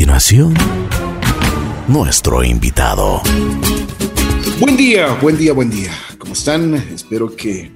[0.00, 0.54] continuación,
[1.86, 3.20] nuestro invitado.
[4.58, 5.92] Buen día, buen día, buen día.
[6.16, 6.72] ¿Cómo están?
[6.72, 7.70] Espero que,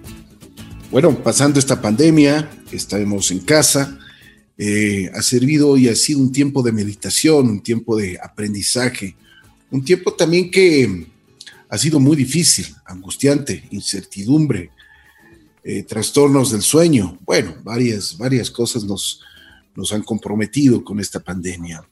[0.91, 3.99] bueno, pasando esta pandemia, estamos en casa,
[4.57, 9.15] eh, ha servido y ha sido un tiempo de meditación, un tiempo de aprendizaje,
[9.71, 11.07] un tiempo también que
[11.69, 14.71] ha sido muy difícil, angustiante, incertidumbre,
[15.63, 17.19] eh, trastornos del sueño.
[17.27, 19.21] Bueno, varias, varias cosas nos,
[19.77, 21.87] nos han comprometido con esta pandemia.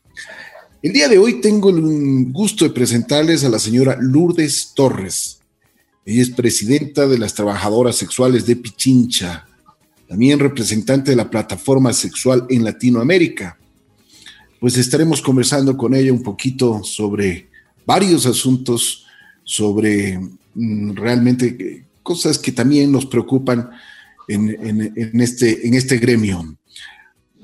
[0.83, 5.39] El día de hoy tengo el gusto de presentarles a la señora Lourdes Torres.
[6.05, 9.47] Ella es presidenta de las trabajadoras sexuales de Pichincha,
[10.09, 13.57] también representante de la plataforma sexual en Latinoamérica.
[14.59, 17.49] Pues estaremos conversando con ella un poquito sobre
[17.87, 19.07] varios asuntos,
[19.45, 20.19] sobre
[20.55, 23.71] mm, realmente eh, cosas que también nos preocupan
[24.29, 26.57] en, este, en este gremio.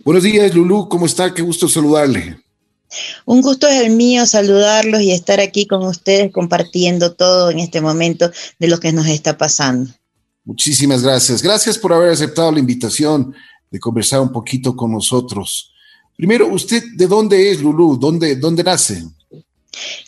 [0.04, 1.32] Buenos días, Lulú, ¿cómo está?
[1.34, 2.38] Qué gusto saludarle.
[3.26, 7.80] Un gusto es el mío saludarlos y estar aquí con ustedes compartiendo todo en este
[7.80, 9.90] momento de lo que nos está pasando.
[10.44, 11.42] Muchísimas gracias.
[11.42, 13.34] Gracias por haber aceptado la invitación
[13.70, 15.72] de conversar un poquito con nosotros.
[16.16, 17.98] Primero, ¿usted de dónde es, Lulú?
[17.98, 19.04] ¿Dónde, dónde nace?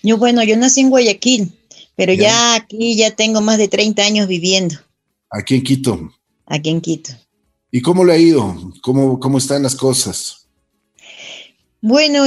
[0.03, 1.53] Yo, bueno, yo nací en Guayaquil,
[1.95, 4.77] pero ya aquí ya tengo más de 30 años viviendo.
[5.31, 6.11] Aquí en Quito.
[6.47, 7.13] Aquí en Quito.
[7.71, 8.73] ¿Y cómo le ha ido?
[8.83, 10.40] ¿Cómo, cómo están las cosas?
[11.83, 12.25] Bueno,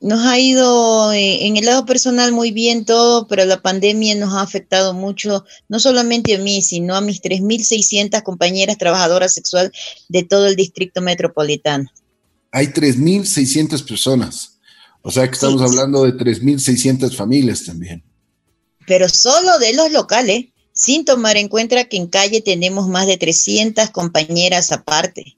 [0.00, 4.40] nos ha ido en el lado personal muy bien todo, pero la pandemia nos ha
[4.40, 9.72] afectado mucho, no solamente a mí, sino a mis 3.600 compañeras trabajadoras sexuales
[10.08, 11.90] de todo el distrito metropolitano.
[12.50, 14.58] Hay 3.600 personas,
[15.02, 18.02] o sea que estamos hablando de 3.600 familias también.
[18.86, 23.18] Pero solo de los locales sin tomar en cuenta que en calle tenemos más de
[23.18, 25.36] 300 compañeras aparte.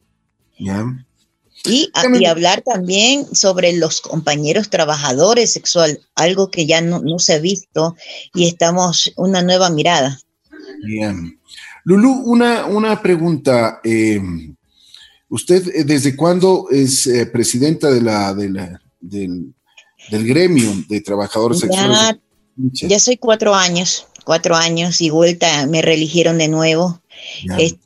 [1.65, 1.91] Y,
[2.27, 7.97] hablar también sobre los compañeros trabajadores sexual, algo que ya no, se ha visto
[8.35, 10.19] y estamos una nueva mirada.
[10.85, 11.39] Bien.
[11.85, 13.81] Lulu, una, una pregunta.
[13.85, 14.21] Eh,
[15.29, 19.55] ¿Usted eh, desde cuándo es eh, presidenta de la, del,
[20.11, 22.21] gremio de trabajadores sexuales?
[22.73, 27.00] Ya soy cuatro años cuatro años y vuelta me reeligieron de nuevo.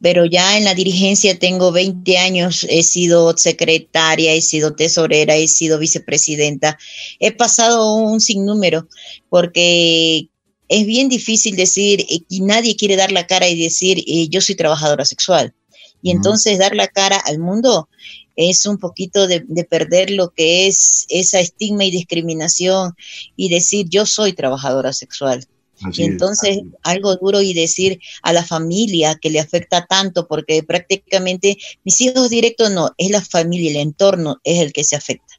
[0.01, 5.49] Pero ya en la dirigencia tengo 20 años, he sido secretaria, he sido tesorera, he
[5.49, 6.79] sido vicepresidenta,
[7.21, 8.89] he pasado un sinnúmero
[9.29, 10.29] porque
[10.69, 14.55] es bien difícil decir y nadie quiere dar la cara y decir eh, yo soy
[14.55, 15.55] trabajadora sexual.
[16.03, 17.89] Y entonces dar la cara al mundo
[18.37, 22.93] es un poquito de, de, perder lo que es esa estigma y discriminación
[23.37, 25.47] y decir yo soy trabajadora sexual
[25.93, 31.59] y entonces algo duro y decir a la familia que le afecta tanto, porque prácticamente
[31.85, 35.35] mis hijos directos no, es la familia, el entorno es el que se afecta.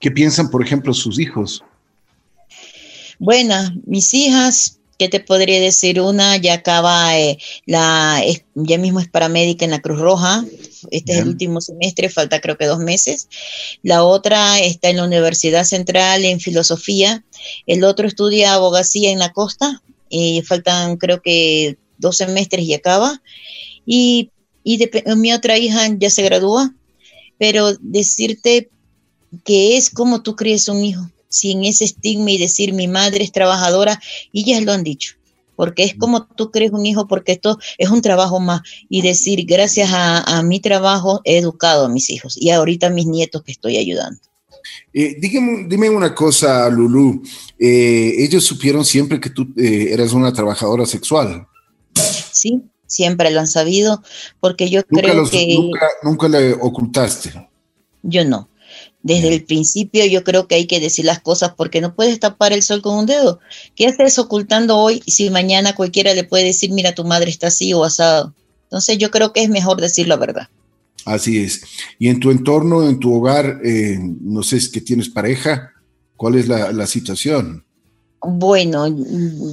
[0.00, 1.62] ¿Qué piensan, por ejemplo, sus hijos?
[3.18, 3.54] Bueno,
[3.84, 6.00] mis hijas ¿Qué te podría decir?
[6.00, 8.20] Una ya acaba, eh, la,
[8.56, 10.44] ya mismo es paramédica en la Cruz Roja,
[10.90, 13.28] este es el último semestre, falta creo que dos meses.
[13.84, 17.24] La otra está en la Universidad Central en Filosofía,
[17.68, 23.22] el otro estudia abogacía en la costa, y faltan creo que dos semestres y acaba.
[23.86, 24.32] Y,
[24.64, 24.84] y
[25.16, 26.74] mi otra hija ya se gradúa,
[27.38, 28.68] pero decirte
[29.44, 33.32] que es como tú crees un hijo sin ese estigma y decir mi madre es
[33.32, 34.00] trabajadora,
[34.32, 35.14] y ellas lo han dicho,
[35.56, 39.44] porque es como tú crees un hijo, porque esto es un trabajo más, y decir
[39.46, 43.52] gracias a, mi trabajo he educado a mis hijos y ahorita a mis nietos que
[43.52, 44.20] estoy ayudando.
[44.92, 47.22] Eh, dime una cosa, Lulu.
[47.58, 51.46] Eh, ellos supieron siempre que tú eh, eras una trabajadora sexual.
[52.32, 54.02] Sí, siempre lo han sabido,
[54.40, 55.56] porque yo creo que...
[55.56, 57.48] Nunca, nunca le ocultaste.
[58.02, 58.48] Yo no.
[59.08, 62.52] Desde el principio yo creo que hay que decir las cosas porque no puedes tapar
[62.52, 63.40] el sol con un dedo.
[63.74, 67.72] ¿Qué haces ocultando hoy si mañana cualquiera le puede decir, mira, tu madre está así
[67.72, 68.34] o asado?
[68.64, 70.50] Entonces yo creo que es mejor decir la verdad.
[71.06, 71.62] Así es.
[71.98, 75.72] Y en tu entorno, en tu hogar, eh, no sé, si que tienes pareja?
[76.14, 77.64] ¿Cuál es la situación?
[78.20, 78.86] Bueno,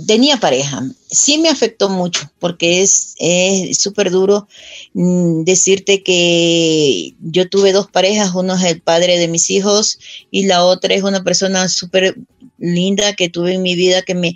[0.08, 0.82] tenía pareja.
[1.08, 3.16] Sí me afectó mucho porque es
[3.78, 4.48] súper duro
[4.94, 10.00] mm, decirte que yo tuve dos parejas, uno es el padre de mis hijos
[10.32, 12.16] y la otra es una persona súper
[12.58, 14.34] linda que tuve en mi vida que me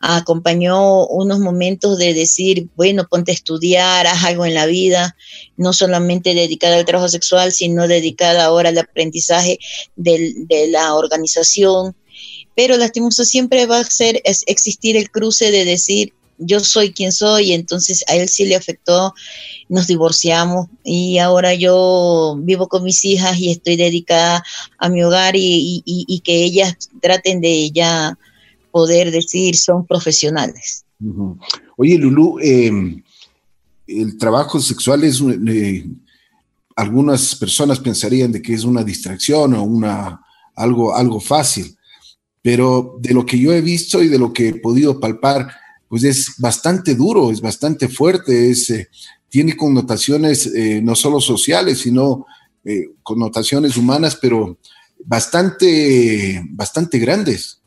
[0.00, 5.16] acompañó unos momentos de decir, bueno, ponte a estudiar, haz algo en la vida,
[5.56, 9.58] no solamente dedicada al trabajo sexual, sino dedicada ahora al aprendizaje
[9.96, 11.96] de la organización
[12.54, 16.12] pero lastimoso siempre va a ser es existir el cruce de decir
[16.44, 19.14] yo soy quien soy, entonces a él sí le afectó,
[19.68, 24.42] nos divorciamos y ahora yo vivo con mis hijas y estoy dedicada
[24.78, 28.18] a mi hogar y, que ellas traten de ya
[28.70, 30.84] poder decir son profesionales.
[31.76, 33.02] Oye, Lulu, em,
[33.86, 35.84] el trabajo sexual es, eh,
[36.76, 40.20] algunas personas pensarían de que es una distracción o una,
[40.54, 41.76] algo, algo fácil,
[42.42, 45.48] pero de lo que yo he visto y de lo que he podido palpar,
[45.88, 48.88] pues es bastante duro, es bastante fuerte, es, eh,
[49.28, 52.26] tiene connotaciones eh, no solo sociales, sino
[53.02, 54.56] connotaciones humanas, pero
[55.04, 57.61] bastante, bastante grandes.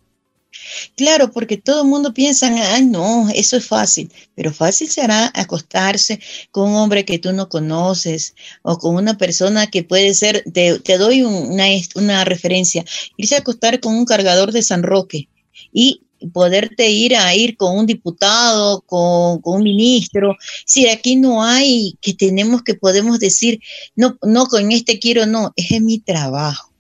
[0.96, 6.20] Claro, porque todo el mundo piensa, ay, no, eso es fácil, pero fácil será acostarse
[6.52, 10.98] con un hombre que tú no conoces o con una persona que puede ser, te,
[10.98, 12.86] doy una, una referencia,
[13.18, 15.30] irse a acostar con un cargador de San Roque
[15.72, 16.02] y
[16.34, 20.38] poderte ir a ir con un diputado, con, con, un ministro.
[20.66, 23.60] Si aquí no hay que tenemos que podemos decir,
[23.96, 26.75] no, no, con este quiero, no, es mi trabajo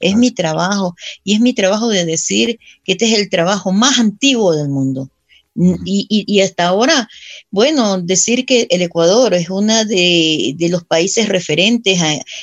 [0.00, 3.98] es mi trabajo y es mi trabajo de decir que este es el trabajo más
[3.98, 5.10] antiguo del mundo.
[5.84, 7.08] Y, hasta ahora,
[7.50, 11.98] bueno, decir que el Ecuador es uno de, los países referentes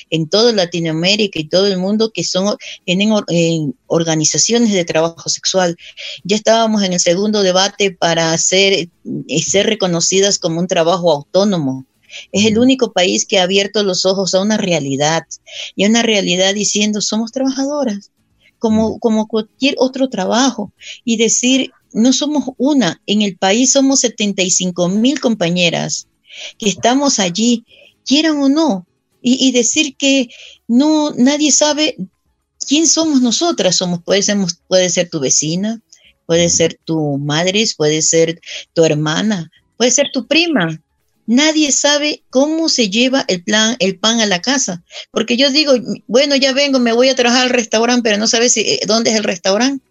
[0.10, 3.14] en toda Latinoamérica y todo el mundo que son, tienen
[3.88, 5.78] organizaciones de trabajo sexual.
[6.26, 11.86] Ya estábamos en el segundo debate para ser, eh, ser reconocidas como un trabajo autónomo.
[12.32, 15.24] Es el único país que ha abierto los ojos a una realidad
[15.76, 18.12] y a una realidad diciendo somos trabajadoras,
[18.60, 20.72] como, como cualquier otro trabajo,
[21.04, 26.08] y decir no somos una, en el país somos 75 mil compañeras
[26.58, 27.66] que estamos allí,
[28.06, 28.86] quieran o no,
[29.22, 30.30] y, decir que
[30.68, 31.98] no, nadie sabe
[32.66, 34.38] quién somos nosotras, somos, puede ser,
[34.68, 35.82] puede ser tu vecina,
[36.26, 38.40] puede ser tu madre, puede ser
[38.74, 40.82] tu hermana, puede ser tu prima,
[41.28, 44.84] nadie sabe cómo se lleva el, plan, el pan a la casa.
[45.12, 45.74] Porque yo digo,
[46.08, 49.12] bueno, ya vengo, me voy a trabajar al restaurante, pero no sabes si, eh, dónde
[49.12, 49.86] es el restaurante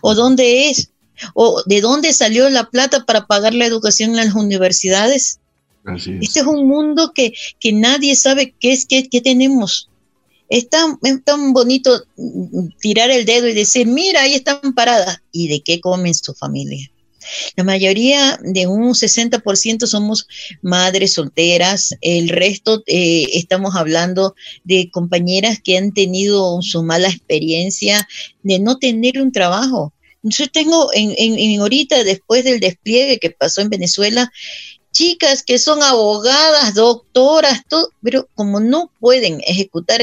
[0.00, 0.90] o dónde es
[1.34, 5.38] o de dónde salió la plata para pagar la educación en las universidades.
[5.84, 9.88] Este es un mundo que, que nadie sabe qué es, qué, qué tenemos.
[10.48, 12.04] Es tan, es tan bonito
[12.80, 15.22] tirar el dedo y decir, mira, ahí están paradas.
[15.32, 16.91] ¿Y de qué comen su familia?
[17.56, 20.26] La mayoría de un 60% somos
[20.62, 24.34] madres solteras, el resto eh, estamos hablando
[24.64, 28.06] de compañeras que han tenido su mala experiencia
[28.42, 29.92] de no tener un trabajo.
[30.22, 34.30] Yo tengo en, en, ahorita, después del despliegue que pasó en Venezuela,
[34.92, 40.00] chicas que son abogadas, doctoras, todo, pero como no pueden ejecutar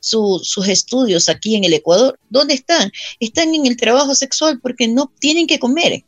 [0.00, 2.90] sus estudios aquí en el Ecuador, ¿dónde están?
[3.20, 6.04] Están en el trabajo sexual porque no tienen que comer.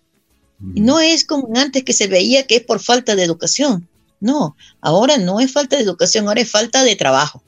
[0.60, 3.88] No es como antes que se veía que es por falta de educación.
[4.20, 7.42] No, ahora no es falta de educación, ahora es falta de trabajo.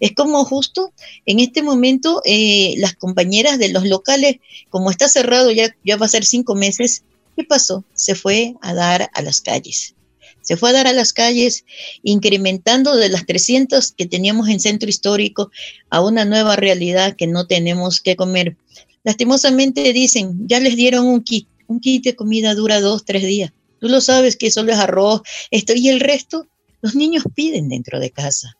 [0.00, 0.92] Es como justo
[1.26, 4.36] en este momento eh, las compañeras de los locales,
[4.68, 7.04] como está cerrado ya, ya va a ser cinco meses,
[7.36, 7.84] ¿qué pasó?
[7.94, 9.94] Se fue a dar a las calles.
[10.42, 11.64] Se fue a dar a las calles,
[12.02, 15.50] incrementando de las 300 que teníamos en centro histórico
[15.88, 18.58] a una nueva realidad que no tenemos que comer.
[19.04, 23.52] Lastimosamente dicen, ya les dieron un kit, un kit de comida dura dos, tres días.
[23.80, 26.46] Tú lo sabes que solo es arroz, esto y el resto,
[26.80, 28.56] los niños piden dentro de casa.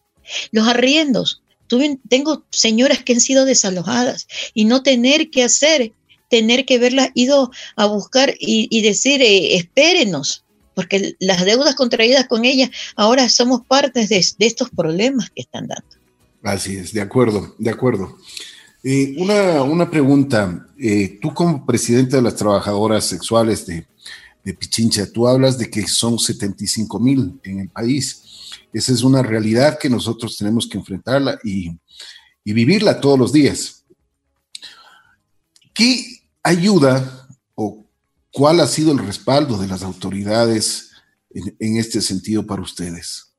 [0.53, 1.43] Los arriendos.
[1.67, 5.93] Tuve, tengo señoras que han sido desalojadas y no tener que hacer,
[6.29, 12.45] tener que verlas ido a buscar y, decir, eh, espérenos, porque las deudas contraídas con
[12.45, 15.89] ellas ahora somos partes de, de estos problemas que están dando.
[16.43, 18.19] Así es, de acuerdo, de acuerdo.
[18.87, 20.69] Eh, una, pregunta.
[20.79, 23.87] Eh, tú como presidente de las trabajadoras sexuales de,
[24.53, 28.53] Pichincha, tú hablas de que son 75 mil en el país.
[28.75, 31.71] Esa es una realidad que nosotros tenemos que enfrentarla y,
[32.45, 33.87] vivirla todos los días.
[35.73, 37.87] ¿Qué ayuda o
[38.31, 40.91] cuál ha sido el respaldo de las autoridades
[41.31, 43.34] en este sentido para ustedes?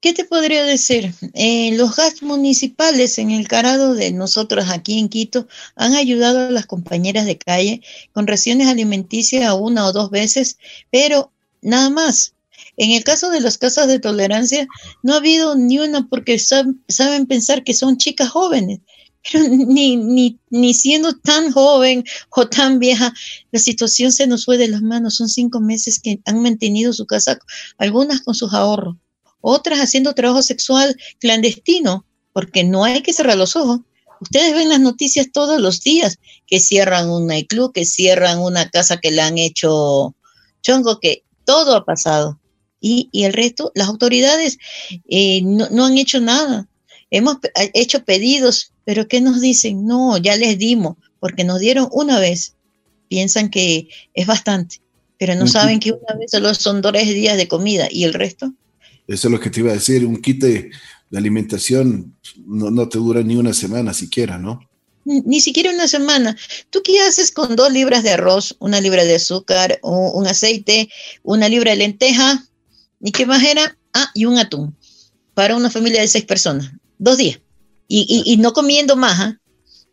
[0.00, 1.12] ¿Qué te podría decir?
[1.34, 6.50] Eh, los gastos municipales en el carado de nosotros aquí en Quito han ayudado a
[6.52, 10.58] las compañeras de calle con raciones alimenticias una o dos veces,
[10.92, 12.34] pero nada más.
[12.76, 14.68] En el caso de las casas de tolerancia,
[15.02, 18.78] no ha habido ni una porque saben pensar que son chicas jóvenes,
[19.32, 23.12] pero ni, ni, ni siendo tan joven o tan vieja,
[23.50, 25.16] la situación se nos fue de las manos.
[25.16, 27.40] Son cinco meses que han mantenido su casa,
[27.78, 28.96] algunas con sus ahorros
[29.48, 33.80] otras haciendo trabajo sexual clandestino, porque no hay que cerrar los ojos.
[34.20, 38.98] Ustedes ven las noticias todos los días que cierran un nightclub, que cierran una casa
[38.98, 40.14] que le han hecho
[40.62, 42.40] Chongo, que todo ha pasado.
[42.80, 44.58] Y, el resto, las autoridades
[45.08, 46.68] eh, no, han hecho nada.
[47.10, 47.38] Hemos
[47.74, 49.86] hecho pedidos, pero ¿qué nos dicen?
[49.86, 52.54] No, ya les dimos, porque nos dieron una vez.
[53.08, 54.82] Piensan que es bastante,
[55.18, 58.52] pero no saben que una vez solo son dos días de comida y el resto.
[59.08, 60.70] Eso es lo que te iba a decir, un kit de,
[61.16, 64.60] alimentación no, no, te dura ni una semana siquiera, ¿no?
[65.06, 66.36] Ni, siquiera una semana.
[66.68, 70.90] ¿Tú qué haces con dos libras de arroz, una libra de azúcar, un, aceite,
[71.22, 72.46] una libra de lenteja?
[73.00, 73.78] ¿Y qué más era?
[73.94, 74.76] Ah, y un atún
[75.32, 76.72] para una familia de seis personas.
[76.98, 77.40] Dos días.
[77.86, 79.40] Y, y, no comiendo más, ¿ah?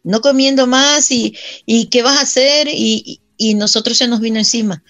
[0.03, 1.34] No comiendo más y,
[1.65, 4.84] y, qué vas a hacer y, y nosotros se nos vino encima.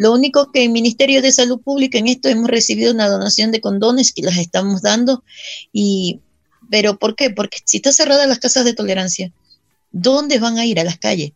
[0.00, 3.60] Lo único que el Ministerio de Salud Pública en esto hemos recibido una donación de
[3.60, 5.22] condones que las estamos dando.
[5.74, 6.20] Y,
[6.70, 7.28] pero ¿por qué?
[7.28, 9.30] Porque si está cerrada las casas de tolerancia,
[9.92, 10.80] ¿dónde van a ir?
[10.80, 11.32] A las calles.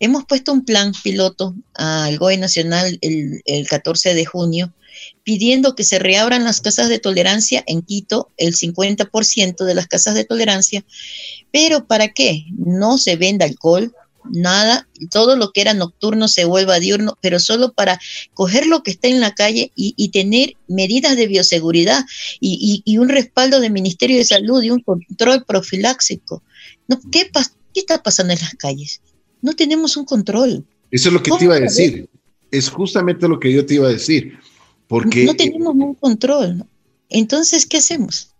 [0.00, 4.72] Hemos puesto un plan piloto al GOE Nacional el, el 14 de junio
[5.22, 10.14] pidiendo que se reabran las casas de tolerancia en Quito, el 50% de las casas
[10.14, 10.86] de tolerancia.
[11.52, 12.46] Pero ¿para qué?
[12.56, 13.94] No se venda alcohol,
[14.32, 17.98] nada, todo lo que era nocturno se vuelva diurno, pero solo para
[18.34, 22.04] coger lo que está en la calle y, tener medidas de bioseguridad
[22.40, 26.42] y, un respaldo del Ministerio de Salud y un control profiláxico.
[26.88, 27.30] No, ¿qué,
[27.74, 29.00] ¿Qué está pasando en las calles?
[29.42, 30.64] No tenemos un control.
[30.90, 32.08] Eso es lo que te iba a decir.
[32.50, 34.38] Es justamente lo que yo te iba a decir.
[34.88, 35.24] Porque...
[35.24, 36.64] No tenemos un control.
[37.08, 38.30] Entonces, ¿qué hacemos?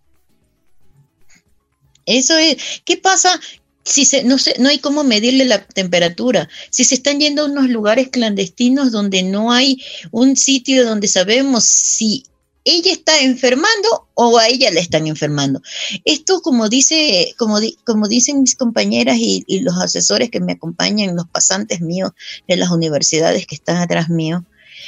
[2.07, 2.57] Eso es.
[2.85, 3.39] ¿Qué pasa
[3.87, 7.69] si se, no, no hay cómo medirle la temperatura, si se están yendo a unos
[7.69, 12.25] lugares clandestinos donde no hay un sitio donde sabemos si
[12.65, 15.61] ella está enfermando o a ella le están enfermando.
[16.03, 21.15] Esto, como, dice, como, como dicen mis compañeras y, y, los asesores que me acompañan,
[21.15, 22.11] los pasantes míos
[22.45, 24.45] de las universidades que están atrás mío,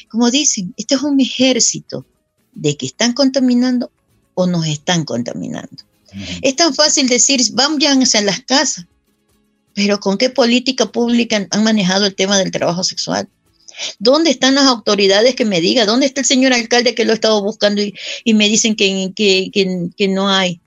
[0.09, 2.05] como dicen, esto es un ejército
[2.51, 3.91] de que están contaminando
[4.33, 5.88] o nos están contaminando.
[6.41, 8.85] Es tan fácil decir, vamos a las casas,
[9.73, 13.27] pero ¿con qué política pública han manejado el tema del trabajo sexual?
[13.97, 15.87] ¿Dónde están las autoridades que me digan?
[15.87, 20.07] ¿Dónde está el señor alcalde que lo he estado buscando y, me dicen que, que,
[20.07, 20.59] no hay?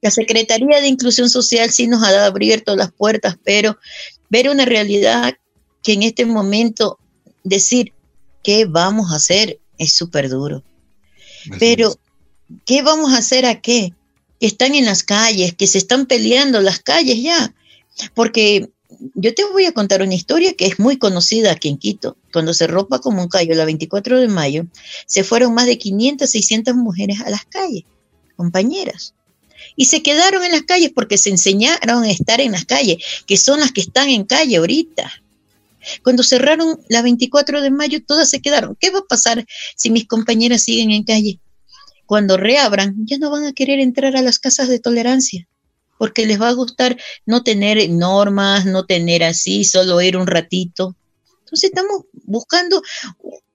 [0.00, 3.76] La Secretaría de Inclusión Social sí nos ha abierto las puertas, pero
[4.28, 5.34] ver una realidad
[5.82, 6.98] que en este momento
[7.42, 7.92] decir
[8.42, 10.62] qué vamos a hacer es súper duro.
[11.58, 11.98] Pero,
[12.66, 13.94] ¿qué vamos a hacer a qué?
[14.40, 17.54] Están en las calles, que se están peleando las calles ya.
[18.14, 18.70] Porque
[19.14, 22.16] yo te voy a contar una historia que es muy conocida aquí en Quito.
[22.32, 24.66] Cuando se ropa como un callo, la 24 de mayo,
[25.06, 27.84] se fueron más de 500, 600 mujeres a las calles,
[28.36, 29.14] compañeras.
[29.76, 33.36] Y se quedaron en las calles porque se enseñaron a estar en las calles, que
[33.36, 35.10] son las que están en calle ahorita.
[36.02, 38.76] Cuando cerraron la 24 de mayo, todas se quedaron.
[38.78, 41.40] ¿Qué va a pasar si mis compañeras siguen en calle?
[42.10, 45.46] Cuando reabran, ya no van a querer entrar a las casas de tolerancia,
[45.96, 50.96] porque les va a gustar no tener normas, no tener así, solo ir un ratito.
[51.44, 52.82] Entonces estamos buscando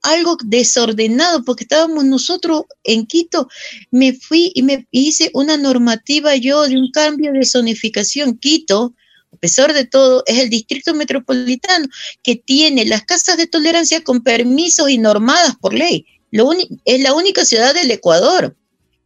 [0.03, 3.49] algo desordenado, porque estábamos nosotros en Quito,
[3.91, 8.37] me fui y me hice una normativa yo de un cambio de zonificación.
[8.37, 8.93] Quito,
[9.33, 11.87] a pesar de todo, es el distrito metropolitano
[12.23, 16.05] que tiene las casas de tolerancia con permisos y normadas por ley
[16.85, 18.55] es la única ciudad del Ecuador,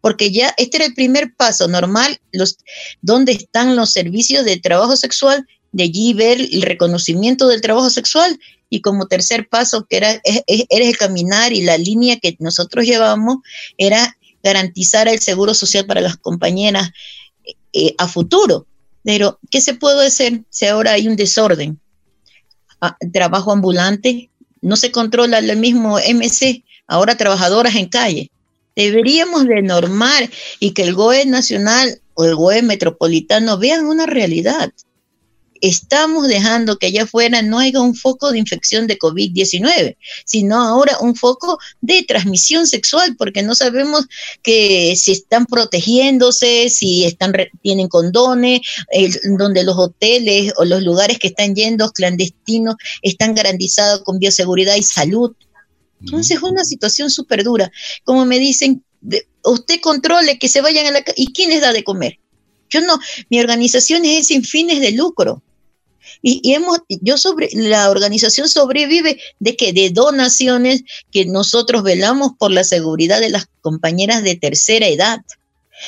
[0.02, 2.58] porque ya este era el primer paso normal, los,
[3.02, 8.40] donde están los servicios de trabajo sexual, de allí ver el reconocimiento del trabajo sexual
[8.70, 13.38] y como tercer paso, que era, el caminar y la línea que nosotros llevamos,
[13.78, 16.92] era garantizar el seguro social para las compañeras
[17.74, 18.68] eh, a futuro.
[19.04, 21.80] Pero, ¿qué se puede hacer si ahora hay un desorden?
[22.82, 24.30] Ah, trabajo ambulante,
[24.62, 28.32] no se controla el mismo MC, ahora trabajadoras en calle.
[28.76, 30.30] Deberíamos de normar
[30.60, 34.72] y que el GOE nacional o el GOE metropolitano vean una realidad.
[35.62, 40.98] Estamos dejando que allá afuera no haya un foco de infección de COVID-19, sino ahora
[41.02, 44.06] un foco de transmisión sexual, porque no sabemos
[44.42, 48.62] que si están protegiéndose, si están tienen condones,
[49.38, 54.84] donde los hoteles o los lugares que están yendo clandestinos están garantizados con bioseguridad y
[54.84, 55.34] salud.
[56.02, 57.72] Entonces es una situación súper dura.
[58.04, 58.84] Como me dicen,
[59.44, 62.20] usted controle que se vayan a la ¿Y quién les da de comer?
[62.70, 65.42] Yo no, mi organización es sin fines de lucro.
[66.22, 72.52] Y, hemos, yo sobre, la organización sobrevive de que de donaciones que nosotros velamos por
[72.52, 75.20] la seguridad de las compañeras de tercera edad,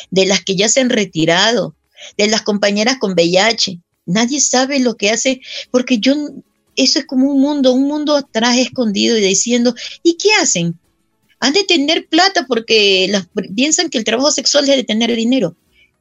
[0.10, 1.76] de las que ya se han retirado,
[2.18, 3.80] de las compañeras con VIH.
[4.06, 6.16] Nadie sabe lo que hace, porque yo
[6.76, 9.74] eso es como un mundo, un mundo atrás escondido y diciendo,
[10.04, 10.78] ¿y qué hacen?
[11.40, 13.12] Han de tener plata porque
[13.56, 15.56] piensan que el trabajo sexual es de tener dinero.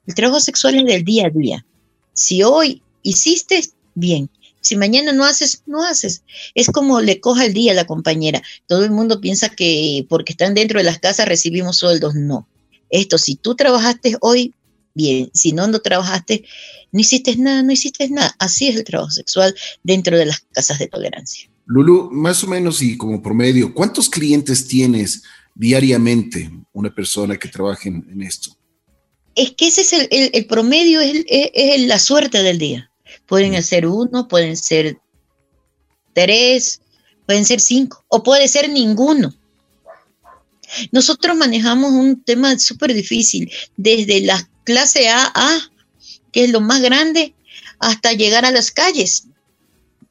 [0.07, 1.67] El trabajo sexual es del día a día.
[2.13, 3.63] Si hoy hiciste,
[3.95, 4.31] bien.
[4.61, 6.23] Si mañana no haces, no haces.
[6.55, 8.43] Es como le coja el día a la compañera.
[8.67, 12.15] Todo el mundo piensa que porque están dentro de las casas recibimos sueldos.
[12.15, 12.47] No.
[12.91, 14.53] Esto, si tú trabajaste hoy,
[14.95, 15.31] bien.
[15.35, 16.45] Si no, no trabajaste,
[16.93, 18.35] no hiciste nada, no hiciste nada.
[18.39, 21.51] Así es el trabajo sexual dentro de las casas de tolerancia.
[21.67, 25.23] Lulu, más o menos y como promedio, ¿cuántos clientes tienes
[25.55, 28.51] diariamente una persona que trabaje en, esto?
[29.37, 32.91] Es que ese es el, promedio, es, la suerte del día.
[33.27, 33.63] Pueden mm.
[33.63, 34.99] ser uno, pueden ser
[36.13, 36.81] tres,
[37.27, 39.33] pueden ser cinco, o puede ser ninguno.
[40.93, 45.71] Nosotros manejamos un tema súper difícil, desde la clase A, A,
[46.33, 47.35] que es lo más grande,
[47.79, 49.25] hasta llegar a las calles.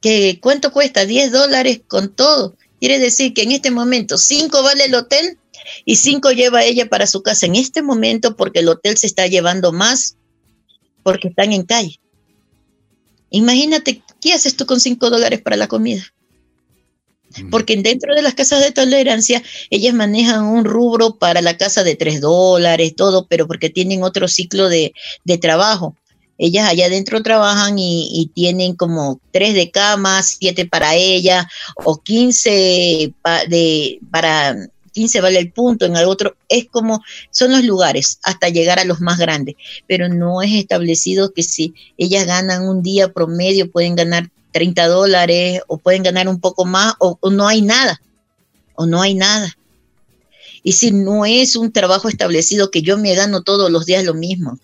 [0.00, 1.06] Que ¿Cuánto cuesta?
[1.06, 2.56] 10 dólares con todo.
[2.78, 5.38] Quiere decir que en este momento 5 vale el hotel
[5.84, 9.26] y 5 lleva ella para su casa en este momento porque el hotel se está
[9.26, 10.16] llevando más
[11.02, 12.00] porque están en calle.
[13.30, 16.02] Imagínate, ¿qué haces tú con 5 dólares para la comida?
[17.50, 21.94] Porque dentro de las casas de tolerancia, ellas manejan un rubro para la casa de
[21.94, 24.92] 3 dólares, todo, pero porque tienen otro ciclo de,
[25.40, 25.96] trabajo.
[26.38, 31.48] Ellas allá adentro trabajan y, tienen como 3 de cama, 7 para ella,
[31.84, 33.12] o 15
[33.48, 34.56] de, para
[34.92, 36.36] 15 vale el punto, en el otro.
[36.48, 39.54] Es como, son los lugares hasta llegar a los más grandes,
[39.86, 45.60] pero no es establecido que si ellas ganan un día promedio pueden ganar 30 dólares
[45.66, 48.00] o pueden ganar un poco más o, no hay nada,
[48.74, 49.56] o no hay nada.
[50.62, 54.14] Y si no es un trabajo establecido que yo me gano todos los días lo
[54.14, 54.58] mismo.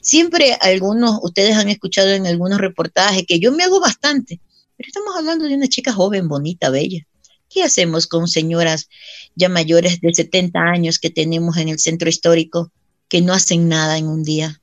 [0.00, 4.40] Siempre algunos, ustedes han escuchado en algunos reportajes que yo me hago bastante,
[4.76, 7.06] pero estamos hablando de una chica joven, bonita, bella.
[7.48, 8.88] ¿Qué hacemos con señoras
[9.36, 12.72] ya mayores de 70 años que tenemos en el centro histórico
[13.08, 14.60] que no hacen nada en un día?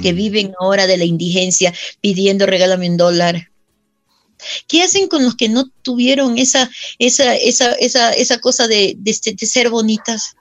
[0.00, 0.16] Que mm.
[0.16, 3.50] viven ahora de la indigencia pidiendo regálame un dólar,
[4.66, 9.12] ¿Qué hacen con los que no tuvieron esa, esa, esa, esa, esa cosa de, de,
[9.12, 10.36] ser bonitas?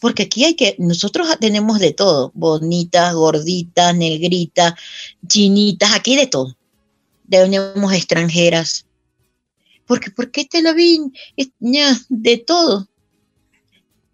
[0.00, 4.74] Porque aquí hay que, nosotros tenemos de todo, bonitas, gorditas, negritas,
[5.26, 6.56] chinitas, aquí de todo.
[7.28, 8.86] Tenemos extranjeras.
[9.86, 11.00] Porque, ¿por qué te la vi?
[12.08, 12.88] De todo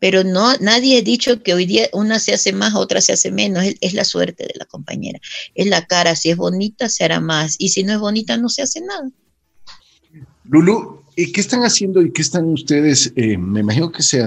[0.00, 3.30] pero no, nadie ha dicho que hoy día una se hace más, otra se hace
[3.30, 5.20] menos, es, la suerte de la compañera,
[5.54, 8.48] es la cara, si es bonita se hará más, y si no es bonita no
[8.48, 9.08] se hace nada.
[10.44, 13.12] Lulu, ¿qué están haciendo y qué están ustedes?
[13.14, 14.24] Eh, me imagino que se,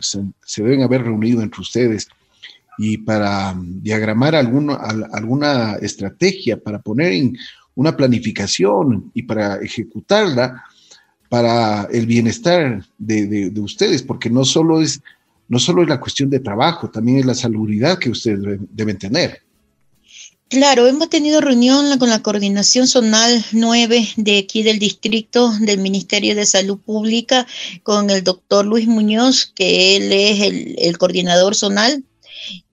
[0.00, 2.08] se, deben haber reunido entre ustedes
[2.78, 7.38] y para diagramar alguna estrategia, para poner en
[7.74, 10.64] una planificación y para ejecutarla
[11.32, 15.00] para el bienestar de, ustedes, porque no solo, es,
[15.48, 19.40] no solo es la cuestión de trabajo, también es la salubridad que ustedes deben, tener.
[20.50, 26.36] Claro, hemos tenido reunión con la coordinación zonal 9 de aquí del distrito del Ministerio
[26.36, 27.46] de Salud Pública,
[27.82, 32.04] con el doctor Luis Muñoz, que él es el, el coordinador zonal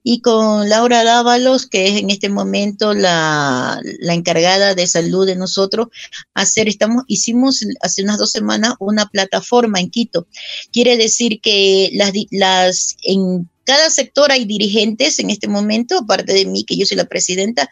[0.02, 5.88] y con Laura Dávalos, que es en este momento la, encargada de salud de nosotros,
[6.34, 10.26] hacer, estamos, hicimos hace unas dos semanas una plataforma en Quito.
[10.72, 16.46] Quiere decir que las, las en cada sector hay dirigentes en este momento, aparte de
[16.46, 17.68] mí, que yo soy la presidenta,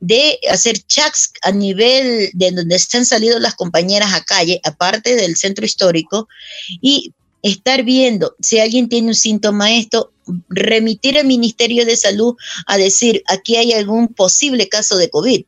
[0.00, 5.36] de hacer chats a nivel de donde están salido las compañeras a calle, aparte del
[5.36, 6.28] centro histórico,
[6.80, 10.12] y estar viendo si alguien tiene un síntoma esto,
[10.48, 15.44] remitir al Ministerio de Salud a decir, aquí hay algún posible caso de COVID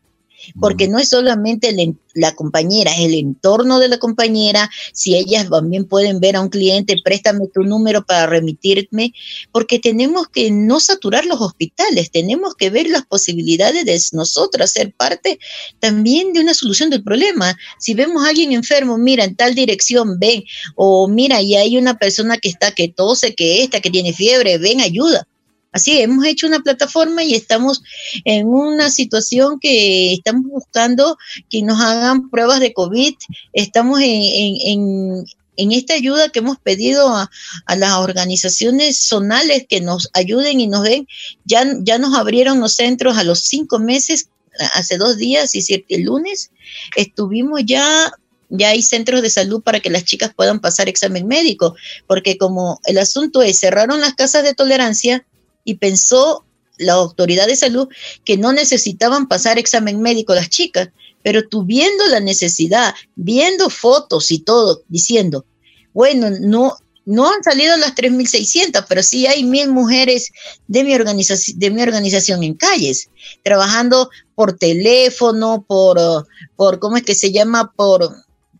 [0.58, 1.74] porque no es solamente
[2.14, 6.48] la compañera, es el entorno de la compañera, si ellas también pueden ver a un
[6.48, 9.12] cliente, préstame tu número para remitirme,
[9.52, 14.92] porque tenemos que no saturar los hospitales, tenemos que ver las posibilidades de nosotros ser
[14.94, 15.38] parte
[15.78, 17.56] también de una solución del problema.
[17.78, 20.44] Si vemos a alguien enfermo, mira, en tal dirección, ven,
[20.76, 24.58] o mira, y hay una persona que está, que tose, que esta, que tiene fiebre,
[24.58, 25.26] ven, ayuda.
[25.72, 27.82] Así, hemos hecho una plataforma y estamos
[28.24, 31.16] en una situación que estamos buscando
[31.48, 33.14] que nos hagan pruebas de COVID.
[33.52, 35.24] Estamos en,
[35.56, 37.30] esta ayuda que hemos pedido a,
[37.76, 41.06] las organizaciones zonales que nos ayuden y nos den.
[41.44, 44.28] Ya, ya nos abrieron los centros a los cinco meses,
[44.74, 46.50] hace dos días, y siete, lunes,
[46.96, 48.12] estuvimos ya
[48.50, 52.80] ya hay centros de salud para que las chicas puedan pasar examen médico, porque como
[52.84, 55.24] el asunto es, cerraron las casas de tolerancia,
[55.70, 56.44] y pensó
[56.78, 57.88] la autoridad de salud
[58.24, 60.88] que no necesitaban pasar examen médico las chicas,
[61.22, 65.44] pero tú viendo la necesidad, viendo fotos y todo, diciendo,
[65.92, 70.32] bueno, no, no han salido las 3.600, pero sí hay mil mujeres
[70.66, 73.10] de mi, organización, de mi organización en calles,
[73.44, 77.72] trabajando por teléfono, por, por ¿cómo es que se llama?
[77.76, 78.10] Por,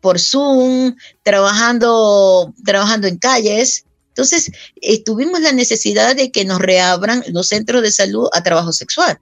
[0.01, 0.95] por Zoom,
[1.25, 3.85] trabajando, trabajando en calles.
[4.21, 4.53] Entonces,
[4.83, 9.19] eh, tuvimos la necesidad de que nos reabran los centros de salud a trabajo sexual.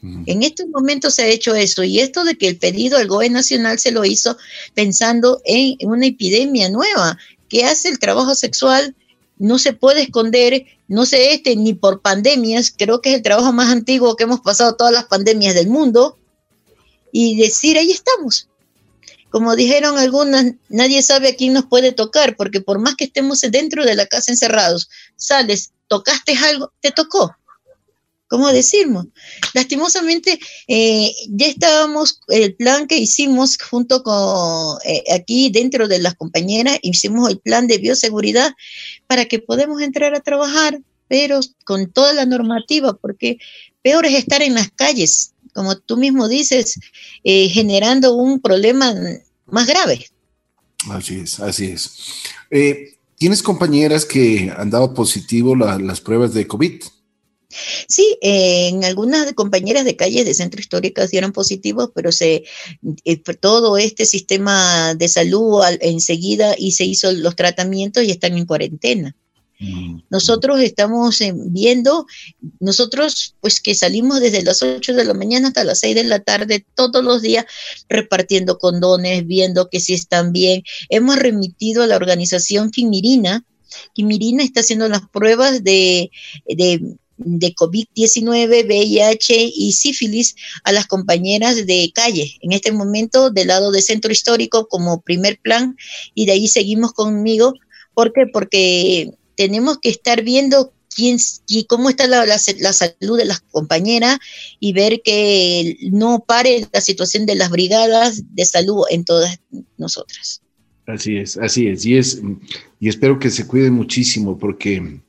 [0.00, 0.24] Mm.
[0.26, 3.28] En estos momentos se ha hecho eso y esto de que el pedido al GOE
[3.28, 4.38] nacional se lo hizo
[4.74, 7.18] pensando en una epidemia nueva
[7.50, 8.96] que hace el trabajo sexual
[9.36, 13.52] no se puede esconder, no se este ni por pandemias, creo que es el trabajo
[13.52, 16.16] más antiguo que hemos pasado todas las pandemias del mundo,
[17.12, 18.48] y decir, ahí estamos,
[19.32, 23.40] como dijeron algunas, nadie sabe a quién nos puede tocar, porque por más que estemos
[23.40, 27.34] dentro de la casa encerrados, sales, tocaste algo, te tocó.
[28.28, 29.06] ¿Cómo decimos?
[29.54, 36.14] Lastimosamente, eh, ya estábamos, el plan que hicimos junto con eh, aquí dentro de las
[36.14, 38.52] compañeras, hicimos el plan de bioseguridad
[39.06, 43.38] para que podamos entrar a trabajar, pero con toda la normativa, porque
[43.82, 46.78] peor es estar en las calles, como tú mismo dices,
[47.24, 48.94] eh, generando un problema
[49.46, 50.06] más grave.
[50.90, 51.90] Así es, así es.
[52.50, 56.82] Eh, ¿Tienes compañeras que han dado positivo las pruebas de COVID?
[57.86, 62.44] Sí, en algunas compañeras de calles de centro históricas dieron positivos, pero se
[63.04, 68.46] eh, todo este sistema de salud enseguida y se hizo los tratamientos y están en
[68.46, 69.14] cuarentena.
[70.10, 72.06] Nosotros estamos eh, viendo,
[72.60, 76.20] nosotros pues que salimos desde las 8 de la mañana hasta las 6 de la
[76.20, 77.46] tarde todos los días
[77.88, 80.62] repartiendo condones, viendo que si están bien.
[80.88, 83.44] Hemos remitido a la organización Quimirina.
[83.94, 86.10] Quimirina está haciendo las pruebas de,
[86.46, 92.36] de de COVID-19, VIH y sífilis a las compañeras de calle.
[92.40, 95.76] En este momento, del lado de centro histórico como primer plan,
[96.14, 97.54] y de ahí seguimos conmigo.
[97.94, 98.26] ¿Por qué?
[98.32, 101.18] Porque tenemos que estar viendo quién
[101.48, 104.18] y cómo está la, la, salud de las compañeras
[104.60, 109.40] y ver que no pare la situación de las brigadas de salud en todas
[109.78, 110.42] nosotras.
[110.86, 111.86] Así es, así es.
[111.86, 112.20] Y, es,
[112.80, 115.00] y espero que se cuiden muchísimo porque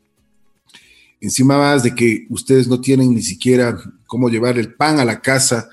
[1.19, 5.21] encima más de que ustedes no tienen ni siquiera cómo llevar el pan a la
[5.21, 5.69] casa,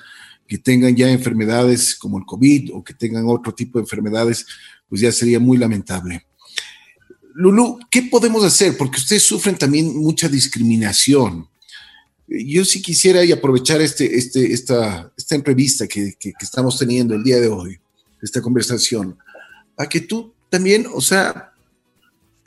[0.46, 4.46] que tengan ya enfermedades como el COVID o que tengan otro tipo de enfermedades,
[4.88, 6.26] pues ya sería muy lamentable.
[7.34, 8.76] Lulu, ¿qué podemos hacer?
[8.76, 11.48] Porque ustedes sufren también mucha discriminación.
[12.26, 17.24] Yo sí quisiera y aprovechar este, este, esta, esta entrevista que, que, estamos teniendo el
[17.24, 17.78] día de hoy,
[18.22, 19.18] esta conversación,
[19.76, 21.52] a que tú también, o sea,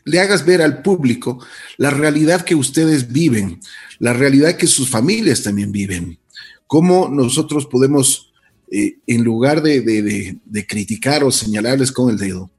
[0.06, 1.46] le hagas ver al público
[1.78, 3.60] la realidad que ustedes viven,
[4.00, 6.20] la realidad que sus familias también viven,
[6.68, 8.32] cómo nosotros podemos,
[8.72, 12.52] eh, en lugar de, de, de criticar o señalarles con el dedo,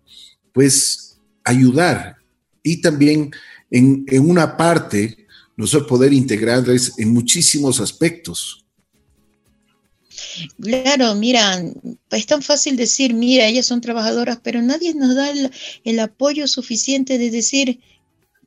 [0.52, 1.03] pues
[1.44, 2.16] ayudar
[2.62, 3.30] y también
[3.70, 5.26] en, una parte
[5.56, 8.64] nosotros poder integrarles en muchísimos aspectos.
[10.60, 11.62] Claro, mira,
[12.10, 15.30] es tan fácil decir, mira, ellas son trabajadoras, pero nadie nos da
[15.84, 17.80] el, apoyo suficiente de decir,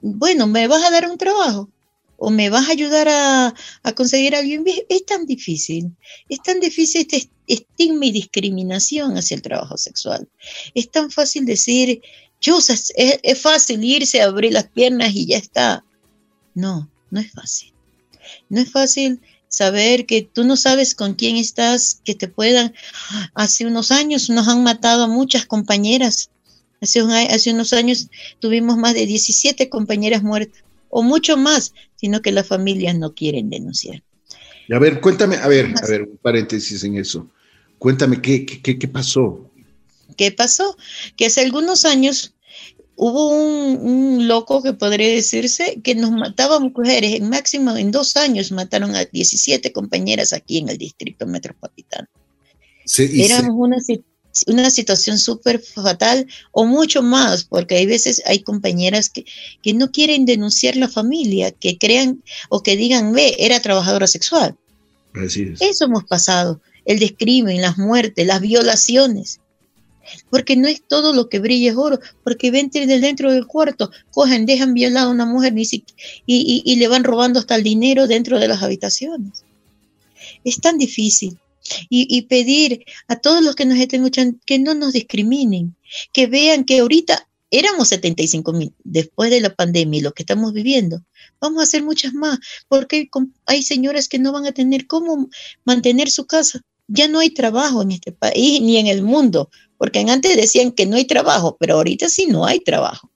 [0.01, 1.69] bueno, ¿me vas a dar un trabajo?
[2.17, 4.65] ¿O me vas a ayudar a, a conseguir a alguien?
[4.89, 5.95] Es tan difícil,
[6.27, 10.27] es tan difícil este estigma y discriminación hacia el trabajo sexual.
[10.73, 12.01] Es tan fácil decir,
[12.41, 15.83] es, es fácil irse, abrir las piernas y ya está.
[16.53, 17.73] No, no es fácil.
[18.49, 22.73] No es fácil saber que tú no sabes con quién estás, que te puedan.
[23.33, 26.29] Hace unos años nos han matado a muchas compañeras.
[26.81, 32.31] Hace, hace unos años tuvimos más de 17 compañeras muertas, o mucho más, sino que
[32.31, 34.03] las familias no quieren denunciar.
[34.67, 37.27] Y a ver, cuéntame, a ver, a ver, un paréntesis en eso.
[37.79, 39.49] Cuéntame, ¿qué, qué, qué pasó?
[40.15, 40.77] ¿Qué pasó?
[41.15, 42.33] Que hace algunos años
[42.97, 48.51] hubo un, loco que podría decirse que nos mataba mujeres, en máximo en dos años
[48.51, 52.07] mataron a 17 compañeras aquí en el distrito metropolitano.
[52.85, 53.77] Sí, Éramos una,
[54.47, 59.25] una situación súper fatal o mucho más, porque hay veces hay compañeras que,
[59.61, 64.57] que no quieren denunciar la familia, que crean o que digan, ve, era trabajadora sexual.
[65.13, 65.61] Así es.
[65.61, 69.39] Eso hemos pasado, el descrimen, las muertes, las violaciones
[70.29, 73.91] porque no es todo lo que brilla es oro, porque ven desde dentro del cuarto,
[74.11, 75.83] cogen, dejan violada a una mujer y,
[76.25, 79.43] y, le van robando hasta el dinero dentro de las habitaciones.
[80.43, 81.37] Es tan difícil.
[81.89, 85.75] Y, pedir a todos los que nos estén escuchando que no nos discriminen,
[86.13, 88.73] que vean que ahorita éramos 75 mil.
[88.85, 91.03] Después de la pandemia y lo que estamos viviendo,
[91.41, 92.39] vamos a hacer muchas más,
[92.69, 93.09] porque
[93.45, 95.29] hay señoras que no van a tener cómo
[95.65, 96.61] mantener su casa.
[96.87, 100.85] Ya no hay trabajo en este país ni en el mundo, porque antes decían que
[100.85, 103.11] no hay trabajo, pero ahorita sí no hay trabajo.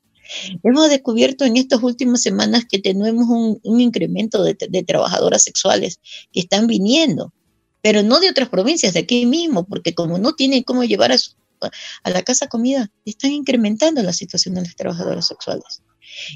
[0.64, 6.00] Hemos descubierto en estas últimas semanas que tenemos un, incremento de, de, trabajadoras sexuales
[6.32, 7.34] que están viniendo,
[7.82, 11.18] pero no de otras provincias, de aquí mismo, porque como no tienen cómo llevar a
[11.18, 11.32] su
[12.04, 15.84] a la casa comida, están incrementando la situación de las trabajadoras sexuales.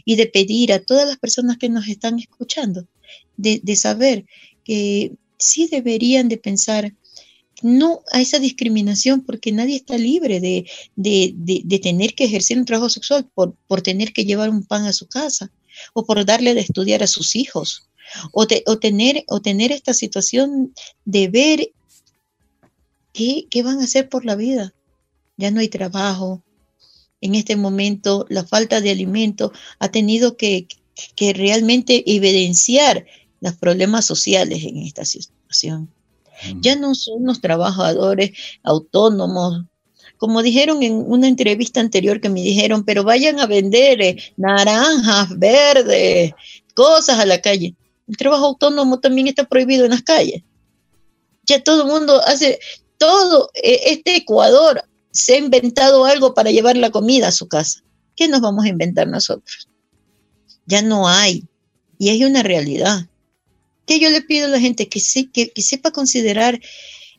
[0.05, 2.87] Y de pedir a todas las personas que nos están escuchando,
[3.35, 4.25] de, saber
[4.63, 6.93] que sí deberían de pensar
[7.65, 12.89] no a esa discriminación porque nadie está libre de, de, tener que ejercer un trabajo
[12.89, 15.51] sexual por, por, tener que llevar un pan a su casa
[15.93, 17.87] o por darle de estudiar a sus hijos
[18.31, 20.73] o, o, tener, o tener esta situación
[21.05, 21.71] de ver
[23.13, 24.73] qué, qué van a hacer por la vida
[25.37, 26.41] ya no hay trabajo.
[27.21, 30.67] En este momento la falta de alimento ha tenido que,
[31.19, 33.05] realmente evidenciar
[33.41, 35.89] los problemas sociales en esta situación.
[36.61, 38.31] Ya no son los trabajadores
[38.63, 39.65] autónomos,
[40.17, 45.37] como dijeron en una entrevista anterior que me dijeron, pero vayan a vender eh, naranjas,
[45.37, 46.33] verdes,
[46.73, 47.75] cosas a la calle.
[48.07, 50.43] El trabajo autónomo también está prohibido en las calles.
[51.43, 52.59] Ya todo el mundo hace,
[52.97, 57.81] todo eh, este Ecuador se ha inventado algo para llevar la comida a su casa.
[58.15, 59.67] ¿Qué nos vamos a inventar nosotros?
[60.65, 61.45] Ya no hay.
[61.97, 63.07] Y hay una realidad.
[63.85, 64.99] Que yo le pido a la gente que,
[65.31, 66.59] que, sepa considerar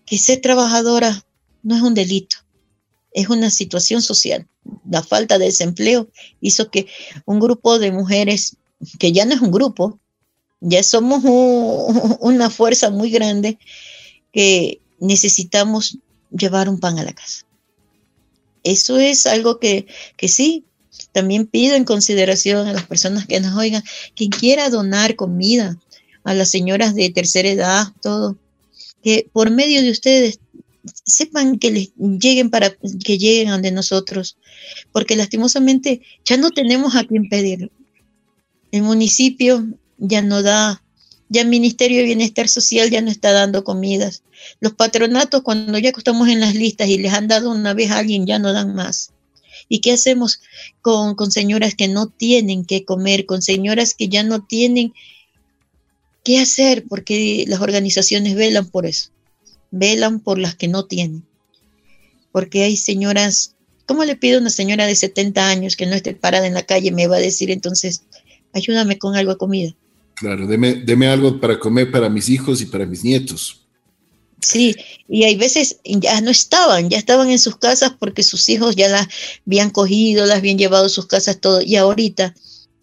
[0.04, 1.24] que ser trabajadora
[1.62, 2.38] no es un delito,
[3.12, 4.46] es una situación social.
[4.88, 6.08] La falta de desempleo
[6.40, 6.86] hizo que
[7.24, 8.56] un grupo de mujeres,
[8.98, 9.98] que ya no es un grupo,
[10.60, 11.22] ya somos
[12.20, 13.58] una fuerza muy grande,
[14.32, 15.98] que necesitamos
[16.30, 17.46] llevar un pan a la casa
[18.66, 19.86] eso es algo que,
[20.26, 20.64] sí,
[21.12, 23.84] también pido en consideración a las personas que nos oigan,
[24.16, 25.78] quien quiera donar comida
[26.26, 28.36] a las señoras de tercera edad, todo,
[29.02, 30.40] que por medio de ustedes
[31.04, 34.36] sepan que les lleguen para que lleguen ante nosotros,
[34.90, 37.70] porque lastimosamente ya no tenemos a quien pedir.
[38.72, 40.82] El municipio ya no da,
[41.28, 44.24] ya el Ministerio de Bienestar Social ya no está dando comidas.
[44.58, 47.98] Los patronatos, cuando ya estamos en las listas y les han dado una vez a
[47.98, 49.12] alguien, ya no dan más.
[49.68, 50.40] ¿Y qué hacemos
[50.80, 54.92] con, con señoras que no tienen que comer, con señoras que ya no tienen
[56.26, 56.84] qué hacer?
[56.88, 59.10] Porque las organizaciones velan por eso,
[59.70, 61.24] velan por las que no tienen.
[62.32, 63.54] Porque hay señoras,
[63.86, 66.64] ¿cómo le pido a una señora de 70 años que no esté parada en la
[66.64, 66.90] calle?
[66.90, 68.02] Me va a decir entonces,
[68.52, 69.74] ayúdame con algo de comida.
[70.16, 73.64] Claro, deme, deme algo para comer para mis hijos y para mis nietos.
[74.40, 74.74] Sí,
[75.08, 78.88] y hay veces ya no estaban, ya estaban en sus casas porque sus hijos ya
[78.88, 79.06] las
[79.46, 82.34] habían cogido, las habían llevado a sus casas, todo, y ahorita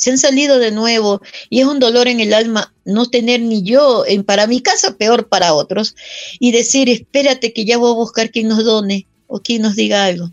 [0.03, 3.63] se han salido de nuevo y es un dolor en el alma no tener ni
[3.63, 5.95] yo en, para mi casa, peor para otros,
[6.41, 10.03] y decir, espérate que ya voy a buscar quien nos done o quien nos diga
[10.03, 10.29] algo.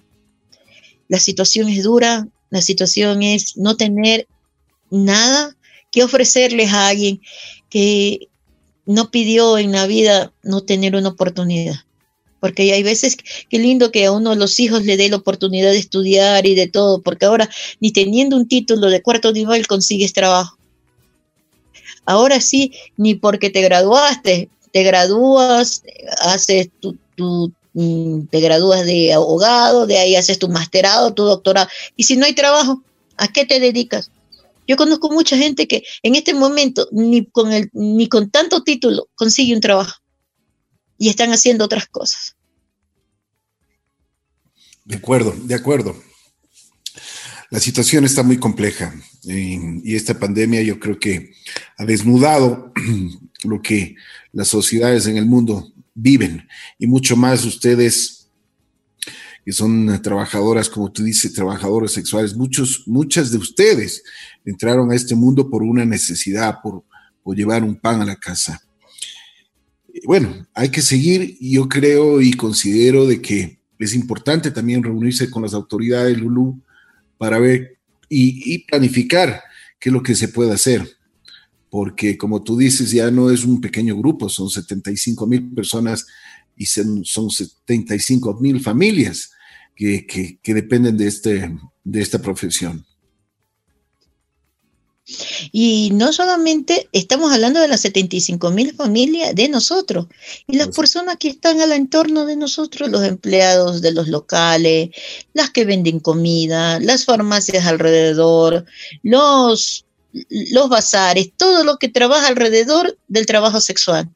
[1.07, 4.27] La situación es dura, la situación es no tener
[4.91, 5.57] nada
[5.93, 7.21] que ofrecerles a alguien
[7.69, 8.29] que
[8.87, 11.77] no pidió en la vida no tener una oportunidad.
[12.41, 13.17] Porque hay veces,
[13.49, 16.69] qué lindo que a uno los hijos le dé la oportunidad de estudiar y de
[16.69, 17.49] todo, porque ahora
[17.81, 20.57] ni teniendo un título de cuarto nivel consigues trabajo.
[22.07, 25.83] Ahora sí, ni porque te graduaste, te gradúas,
[26.21, 31.69] haces tu, tu mm, te gradúas de abogado, de ahí haces tu masterado, tu doctorado.
[31.97, 32.83] Y si no hay trabajo,
[33.17, 34.11] ¿a qué te dedicas?
[34.67, 39.09] Yo conozco mucha gente que en este momento ni con, el, ni con tanto título
[39.17, 40.01] consigue un trabajo
[41.01, 42.37] y están haciendo otras cosas.
[44.85, 45.97] De acuerdo, de acuerdo.
[47.49, 51.33] La situación está muy compleja y, esta pandemia yo creo que
[51.79, 52.73] ha desnudado
[53.45, 53.97] lo que
[54.33, 56.47] las sociedades en el mundo viven
[56.79, 58.29] y mucho más ustedes
[59.43, 62.37] que son trabajadoras, como tú dices, trabajadores sexuales.
[62.37, 64.03] Muchos, muchas de ustedes
[64.45, 66.85] entraron a este mundo por una necesidad, por,
[67.35, 68.61] llevar un pan a la casa.
[70.05, 71.37] Bueno, hay que seguir.
[71.41, 76.61] Yo creo y considero de que es importante también reunirse con las autoridades, Lulú,
[77.19, 79.43] para ver y, planificar
[79.79, 80.87] qué es lo que se puede hacer.
[81.71, 86.07] Porque como tú dices, ya no es un pequeño grupo, son 75 mil personas
[86.57, 89.31] y son, son 75 mil familias
[89.77, 92.85] que, que, dependen de, este, de esta profesión.
[95.53, 100.07] Y no solamente estamos hablando de las 75 mil familias de nosotros
[100.47, 104.91] y las personas que están al entorno de nosotros, los empleados de los locales,
[105.33, 108.65] las que venden comida, las farmacias alrededor,
[109.03, 114.09] los, los bazares, todo lo que trabaja alrededor del trabajo sexual.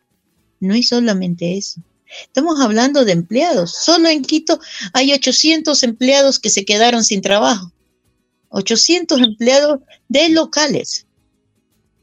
[0.61, 1.81] No es solamente eso.
[2.23, 3.75] Estamos hablando de empleados.
[3.75, 4.61] Solo en Quito
[4.93, 7.73] hay 800 empleados que se quedaron sin trabajo.
[8.55, 11.07] 800 empleados de locales.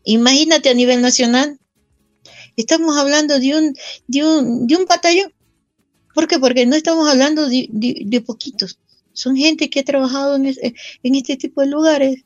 [0.04, 1.58] Imagínate a nivel nacional.
[2.58, 3.74] Estamos hablando de un,
[4.08, 5.34] de un, de un batallón.
[6.14, 6.40] ¿Por qué?
[6.40, 8.78] Porque no estamos hablando de, poquitos.
[9.14, 12.24] Son gente que ha trabajado en, en este tipo de lugares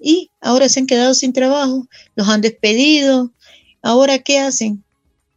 [0.00, 3.32] y ahora se han quedado sin trabajo, los han despedido.
[3.80, 4.82] Ahora, ¿qué hacen?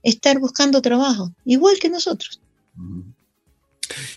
[0.01, 2.41] Estar buscando trabajo, igual que nosotros.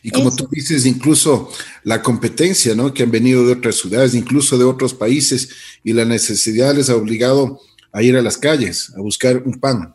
[0.03, 1.51] Y como tú dices, incluso
[1.85, 2.93] la competencia, ¿no?
[2.93, 5.51] Que han venido de otras ciudades, incluso de otros países,
[5.85, 7.61] y la necesidad les ha obligado
[7.93, 9.95] a ir a las calles, a buscar un pan.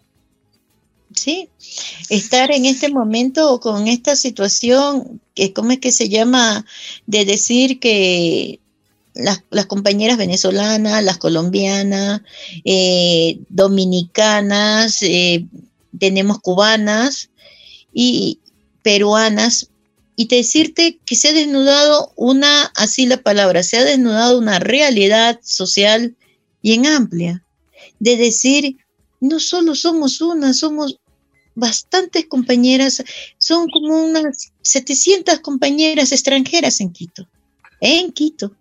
[1.15, 1.49] Sí,
[2.09, 6.65] estar en este momento con esta situación, que ¿cómo es que se llama?
[7.05, 8.59] De decir que
[9.13, 12.21] las, compañeras venezolanas, las colombianas,
[12.65, 15.45] eh, dominicanas, eh,
[15.99, 17.29] tenemos cubanas,
[17.93, 18.39] y,
[18.81, 19.69] peruanas
[20.15, 25.39] y decirte que se ha desnudado una, así la palabra, se ha desnudado una realidad
[25.43, 26.15] social
[26.61, 27.43] bien amplia,
[27.99, 28.77] de decir,
[29.19, 30.99] no solo somos una, somos
[31.55, 33.03] bastantes compañeras,
[33.37, 37.27] son como unas 700 compañeras extranjeras en Quito,
[37.81, 38.55] en Quito,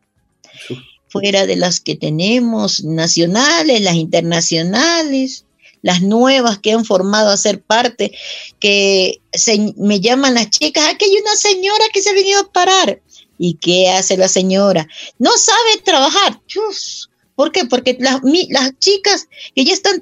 [1.08, 5.44] fuera de las que tenemos nacionales, las internacionales,
[5.82, 8.12] las nuevas que han formado a ser parte,
[8.60, 12.52] que se, me llaman las chicas, aquí hay una señora que se ha venido a
[12.52, 13.00] parar.
[13.38, 14.86] ¿Y qué hace la señora?
[15.18, 16.40] No sabe trabajar.
[17.34, 17.64] ¿Por qué?
[17.64, 20.00] Porque las, las chicas que ya están,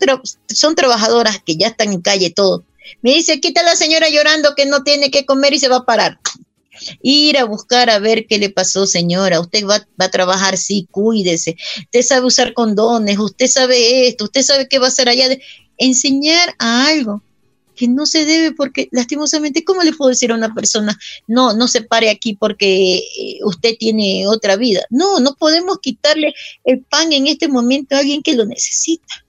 [0.49, 2.65] son trabajadoras, que ya están en calle todo.
[3.03, 5.87] Me dice, quita la señora llorando que no tiene que comer y se va a
[5.87, 6.21] parar
[7.03, 9.41] ir a buscar a ver qué le pasó, señora.
[9.41, 11.57] Usted va, va, a trabajar, sí, cuídese.
[11.79, 15.29] Usted sabe usar condones, usted sabe esto, usted sabe qué va a hacer allá.
[15.81, 17.23] Enseñar a algo
[17.75, 21.67] que no se debe porque lastimosamente, ¿cómo le puedo decir a una persona, no, no
[21.67, 24.83] se pare aquí porque eh, usted tiene otra vida?
[24.91, 29.25] No, no podemos quitarle el pan en este momento a alguien que lo necesita.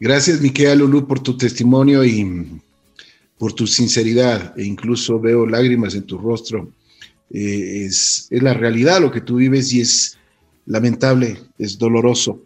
[0.00, 2.60] Gracias, Miquel Lulú, por tu testimonio y
[3.38, 4.58] por tu sinceridad.
[4.58, 6.72] E incluso veo lágrimas en tu rostro.
[7.30, 10.18] Eh, es, es la realidad lo que tú vives y es
[10.66, 12.42] lamentable, es doloroso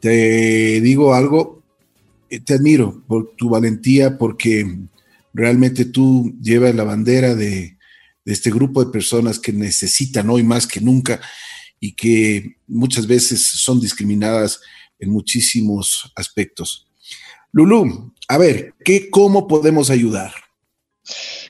[0.00, 1.62] te digo algo,
[2.30, 4.66] eh, te admiro por tu valentía porque
[5.32, 7.76] realmente tú llevas la bandera de,
[8.24, 11.18] este grupo de personas que necesitan hoy más que nunca
[11.80, 14.60] y que muchas veces son discriminadas
[14.98, 16.86] en muchísimos aspectos.
[17.52, 20.32] Lulú, a ver, ¿qué, ¿cómo podemos ayudar?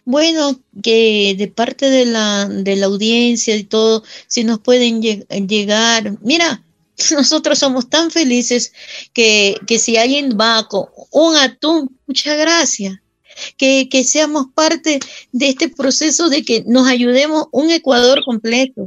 [0.05, 6.17] Bueno, que de parte de la, de la audiencia y todo, si nos pueden llegar,
[6.23, 6.63] mira,
[7.13, 8.73] nosotros somos tan felices
[9.13, 12.97] que, si alguien va con un atún, muchas gracias.
[13.57, 14.99] Que, seamos parte
[15.33, 18.85] de este proceso de que nos ayudemos un Ecuador completo.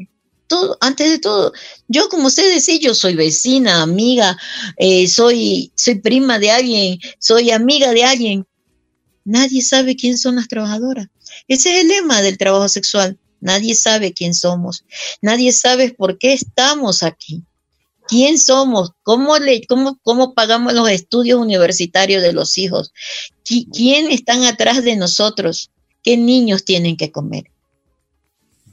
[0.82, 1.54] Antes de todo,
[1.88, 4.38] yo como sé decir, yo soy vecina, amiga,
[4.76, 8.45] eh, soy, soy prima de alguien, soy amiga de alguien.
[9.24, 11.08] Nadie sabe quién son las trabajadoras.
[11.47, 13.17] Ese es el lema del trabajo sexual.
[13.39, 14.84] Nadie sabe quién somos.
[15.21, 17.45] Nadie sabe por qué estamos aquí
[18.12, 22.91] quién somos, cómo, le, cómo, cómo pagamos los estudios universitarios de los hijos,
[23.45, 25.71] quién están atrás de nosotros,
[26.04, 27.45] qué niños tienen que comer.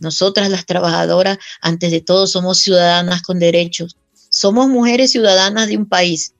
[0.01, 3.97] Nosotras las trabajadoras, antes de todo, somos ciudadanas con derechos.
[4.29, 6.35] Somos mujeres ciudadanas de un país,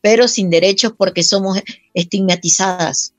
[0.00, 1.58] pero sin derechos porque somos
[1.92, 3.12] estigmatizadas.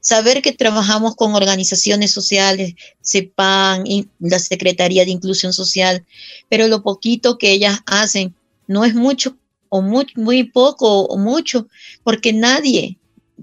[0.00, 3.84] Saber que trabajamos con organizaciones sociales, CEPAN,
[4.18, 6.04] la Secretaría de Inclusión Social,
[6.48, 8.34] pero lo poquito que ellas hacen
[8.66, 9.36] no es mucho
[9.68, 11.68] o muy, muy poco o mucho,
[12.02, 12.98] porque nadie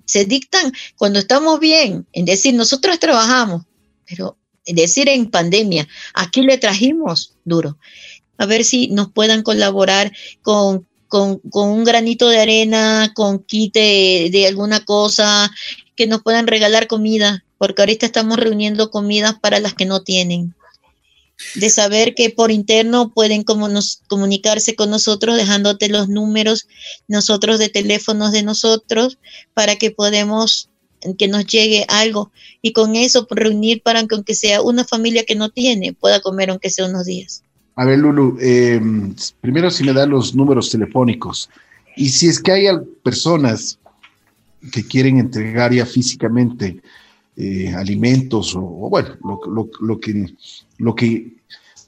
[0.06, 3.64] se dictan cuando estamos bien en decir nosotros trabajamos,
[4.06, 7.78] pero decir en pandemia, aquí le trajimos duro.
[8.38, 14.46] A ver si nos puedan colaborar con, con, un granito de arena, con kit de,
[14.48, 15.52] alguna cosa,
[15.96, 20.56] que nos puedan regalar comida, porque ahorita estamos reuniendo comidas para las que no tienen
[21.56, 26.68] de saber que por interno pueden comunicarse con nosotros dejándote los números
[27.08, 29.18] nosotros de teléfonos de nosotros
[29.54, 30.70] para que podemos
[31.18, 32.32] que nos llegue algo
[32.62, 36.50] y con eso reunir para que aunque sea una familia que no tiene pueda comer
[36.50, 37.44] aunque sea unos días.
[37.76, 41.50] A ver, Lulu, em, primero si me dan los números telefónicos.
[41.96, 42.68] Y si es que hay
[43.04, 43.80] personas
[44.72, 46.82] que quieren entregar ya físicamente
[47.36, 50.34] eh, alimentos o, bueno, lo, que,
[50.78, 51.34] lo que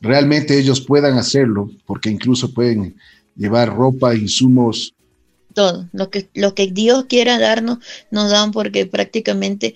[0.01, 2.95] realmente ellos puedan hacerlo, porque incluso pueden
[3.35, 4.93] llevar ropa, insumos.
[5.53, 7.79] Todo, lo que, lo que Dios quiera darnos,
[8.11, 9.75] nos dan porque prácticamente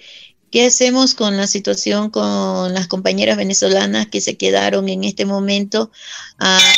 [0.51, 5.91] ¿Qué hacemos con la situación con las compañeras venezolanas que se quedaron en este momento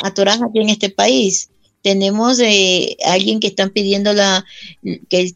[0.04, 1.50] atoradas aquí en este país?
[1.82, 4.46] Tenemos eh, alguien que están pidiendo la,
[5.10, 5.34] que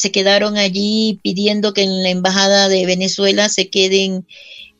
[0.00, 4.26] se quedaron allí pidiendo que en la embajada de Venezuela se queden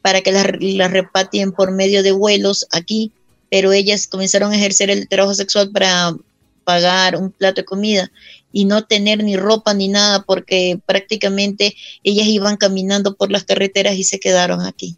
[0.01, 3.13] para que las, las repatien por medio de vuelos aquí,
[3.51, 6.17] pero ellas comenzaron a ejercer el trabajo sexual para
[6.65, 8.11] pagar un plato de comida
[8.51, 13.97] y no tener ni ropa ni nada porque prácticamente ellas iban caminando por las carreteras
[13.97, 14.97] y se quedaron aquí.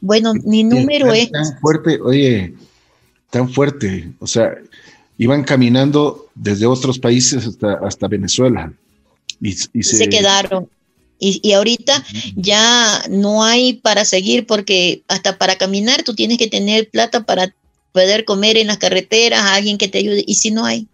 [0.00, 1.30] Bueno, mi número es...
[1.30, 2.54] Tan fuerte, oye,
[3.30, 4.56] tan fuerte, o sea,
[5.18, 8.72] iban caminando desde otros países hasta, hasta Venezuela.
[9.40, 10.68] Y, se, quedaron.
[11.18, 12.04] Y, y, ahorita
[12.36, 17.54] ya no hay para seguir porque hasta para caminar tú tienes que tener plata para
[17.92, 20.24] poder comer en las carreteras, alguien que te ayude.
[20.26, 20.88] Y si no hay,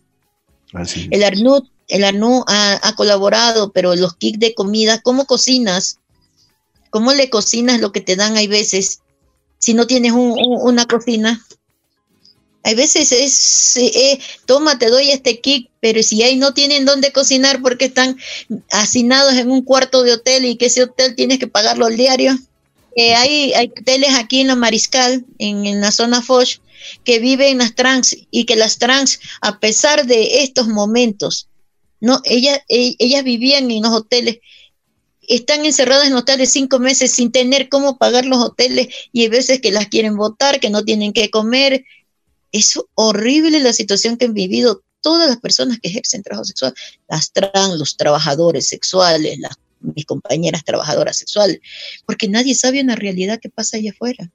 [1.11, 5.99] el Arnud, el Arnud ha, colaborado, pero los kits de comida, ¿cómo cocinas?
[6.91, 8.37] ¿Cómo le cocinas lo que te dan?
[8.37, 9.01] Hay veces,
[9.59, 11.45] si no tienes una cocina.
[12.67, 17.13] Hay veces es, eh, toma, te doy este kit, pero si ahí no tienen dónde
[17.13, 18.19] cocinar porque están
[18.73, 22.37] hacinados en un cuarto de hotel y que ese hotel tienes que pagarlo al diario.
[22.97, 26.59] Eh, hay, hay hoteles aquí en la Mariscal, en, en la zona Foch,
[27.05, 31.47] que viven en las trans y que las trans, a pesar de estos momentos,
[32.01, 34.39] no, ellas, e, ellas vivían en los hoteles,
[35.29, 39.61] están encerradas en hoteles cinco meses sin tener cómo pagar los hoteles y hay veces
[39.61, 41.85] que las quieren votar, que no tienen que comer.
[42.53, 46.75] Es horrible la situación que han vivido todas las personas que ejercen trabajo sexual,
[47.09, 51.61] las trans, los trabajadores sexuales, las, mis compañeras trabajadoras sexuales,
[52.07, 54.31] porque nadie sabe una realidad que pasa allá afuera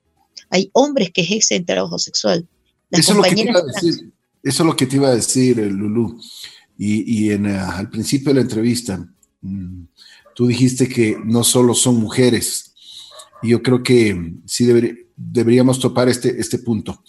[0.51, 2.47] hay hombres que ejercen trabajo sexual.
[2.91, 5.15] eso, es lo que te iba a decir, eso es lo que te iba a
[5.15, 6.19] decir, Lulú.
[6.77, 9.07] Y, en, eh, al principio de la entrevista,
[9.41, 9.83] mm,
[10.35, 12.73] tú dijiste que no solo son mujeres.
[13.43, 14.67] Y yo creo que sí
[15.15, 17.03] deberíamos topar este, este punto.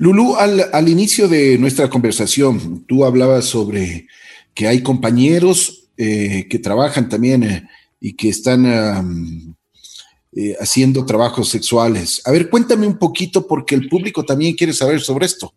[0.00, 4.06] Lulú, al, inicio de nuestra conversación, tú hablabas sobre
[4.54, 7.68] que hay compañeros eh, que trabajan también eh,
[8.00, 8.64] y que están
[10.34, 12.22] eh, haciendo trabajos sexuales.
[12.24, 15.52] A ver, cuéntame un poquito porque el público también quiere saber sobre esto.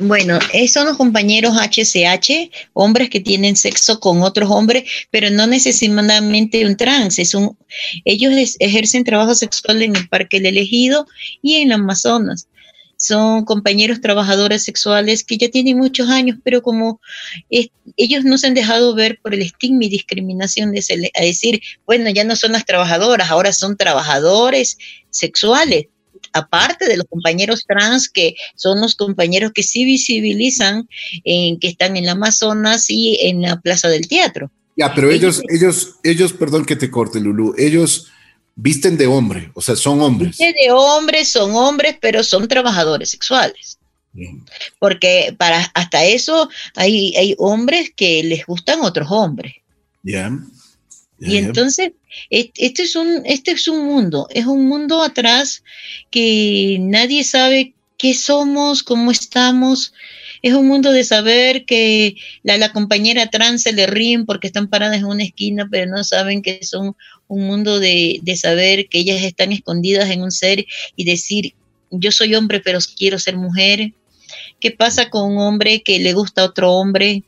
[0.00, 6.66] Bueno, son los compañeros HCH, hombres que tienen sexo con otros hombres, pero no necesariamente
[6.66, 7.20] un trans.
[7.20, 7.56] Es un,
[8.04, 11.06] ellos ejercen trabajo sexual en el Parque del Elegido
[11.42, 12.48] y en Amazonas
[13.02, 17.00] son compañeros trabajadores sexuales que ya tienen muchos años, pero como
[17.96, 22.10] ellos no se han dejado ver por el estigma y discriminación de a decir, bueno,
[22.10, 24.78] ya no son las trabajadoras, ahora son trabajadores
[25.10, 25.86] sexuales,
[26.32, 30.88] aparte de los compañeros trans que son los compañeros que sí visibilizan,
[31.24, 34.52] en, que están en la Amazonas y en la Plaza del Teatro.
[34.76, 38.11] Ya, pero ellos, ellos, ellos, perdón que te corte, Lulu, ellos
[38.54, 40.30] visten de hombre, o sea, son hombres.
[40.38, 43.78] Visten de hombres, son hombres, pero son trabajadores sexuales.
[44.78, 49.54] Porque para hasta eso hay, hay hombres que les gustan otros hombres.
[50.02, 50.30] Ya.
[51.18, 51.92] y entonces,
[52.28, 55.62] este es, un, este es un mundo, es un mundo atrás
[56.10, 59.94] que nadie sabe qué somos, cómo estamos.
[60.42, 64.66] Es un mundo de saber que la, la compañera trans se le ríen porque están
[64.66, 66.96] paradas en una esquina, pero no saben que son
[67.32, 70.66] un mundo de, saber que ellas están escondidas en un ser
[70.96, 71.54] y decir,
[71.90, 73.94] yo soy hombre, pero quiero ser mujer.
[74.60, 77.22] ¿Qué pasa con un hombre que le gusta a otro hombre?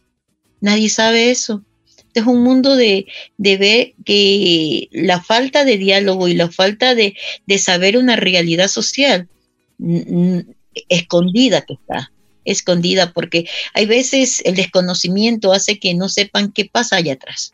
[0.61, 1.63] Nadie sabe eso.
[1.97, 3.07] Este es un mundo de,
[3.39, 8.69] de ver que la falta de diálogo y la falta de, de saber una realidad
[8.69, 9.29] social
[10.89, 12.13] escondida que está,
[12.45, 17.54] escondida, porque hay veces el desconocimiento hace que no sepan qué pasa allá atrás.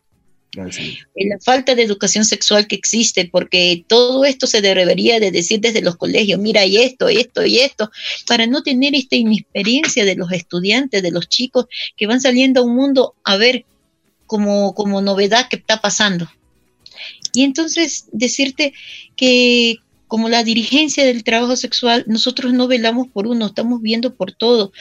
[0.53, 5.81] La falta de educación sexual que existe, porque todo esto se debería de decir desde
[5.81, 7.91] los colegios, mira, y esto, esto, y esto,
[8.27, 12.65] para no tener esta inexperiencia de los estudiantes, de los chicos que van saliendo a
[12.65, 13.65] un mundo a ver
[14.27, 16.29] como, como novedad que está pasando.
[17.33, 18.75] Y entonces decirte
[19.17, 19.79] que
[20.09, 24.73] como la dirigencia del trabajo sexual, nosotros no velamos por uno, estamos viendo por todo.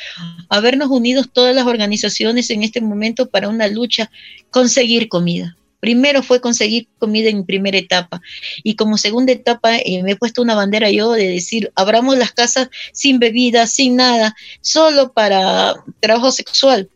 [0.50, 4.10] Habernos unidos todas las organizaciones en este momento para una lucha,
[4.50, 8.22] conseguir comida Primero fue conseguir comida en primera etapa
[8.64, 12.32] y como segunda etapa eh, me he puesto una bandera yo de decir, abramos las
[12.32, 16.90] casas sin bebida, sin nada, solo para trabajo sexual,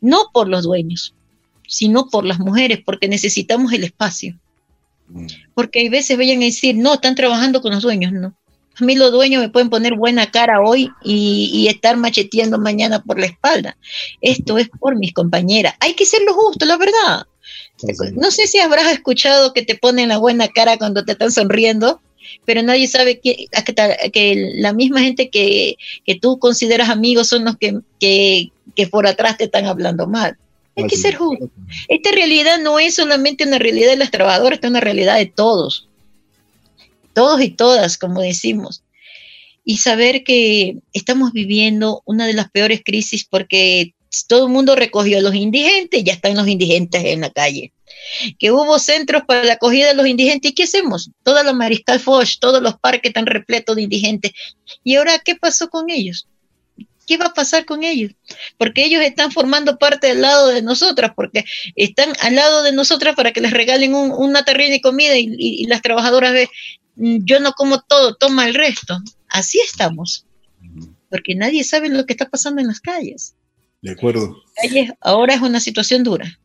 [0.00, 1.14] no por los dueños,
[1.66, 4.38] sino por las mujeres, porque necesitamos el espacio.
[5.08, 5.26] Mm.
[5.54, 8.34] Porque hay veces vayan a decir, no, están trabajando con los dueños, no.
[8.80, 13.20] A mí los dueños me pueden poner buena cara hoy y, estar macheteando mañana por
[13.20, 13.76] la espalda.
[14.20, 15.74] Esto es por mis compañeras.
[15.80, 17.26] Hay que ser lo justo, la verdad.
[18.14, 22.00] No sé si habrás escuchado que te ponen la buena cara cuando te están sonriendo,
[22.44, 23.46] pero nadie sabe que,
[24.12, 25.76] que la misma gente que,
[26.20, 28.50] tú consideras amigos son los que, que,
[28.90, 30.36] por atrás te están hablando mal.
[30.76, 31.50] Hay que ser justo.
[31.88, 35.88] Esta realidad no es solamente una realidad de las trabajadoras, es una realidad de todos
[37.14, 38.82] todos y todas, como decimos,
[39.64, 43.93] y saber que estamos viviendo una de las peores crisis porque
[44.26, 47.72] todo el mundo recogió a los indigentes, ya están los indigentes en la calle.
[48.38, 51.10] Que hubo centros para la acogida de los indigentes, ¿y qué hacemos?
[51.22, 54.32] Toda la Mariscal Foch, todos los parques están repletos de indigentes.
[54.82, 56.28] ¿Y ahora qué pasó con ellos?
[57.06, 58.12] ¿Qué va a pasar con ellos?
[58.56, 61.44] Porque ellos están formando parte del lado de nosotras, porque
[61.76, 65.66] están al lado de nosotras para que les regalen una terrina de comida y, y,
[65.66, 66.48] las trabajadoras ven,
[66.96, 68.98] Mm, yo no como todo, toma el resto.
[69.28, 70.26] Así estamos,
[71.10, 73.34] porque nadie sabe lo que está pasando en las calles.
[73.84, 74.42] De acuerdo.
[75.02, 76.40] Ahora es una situación dura.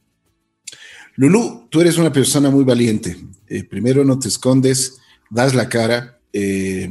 [1.15, 3.15] Lulú, tú eres una persona muy valiente.
[3.47, 4.97] Eh, primero no te escondes,
[5.29, 6.89] das la cara eh,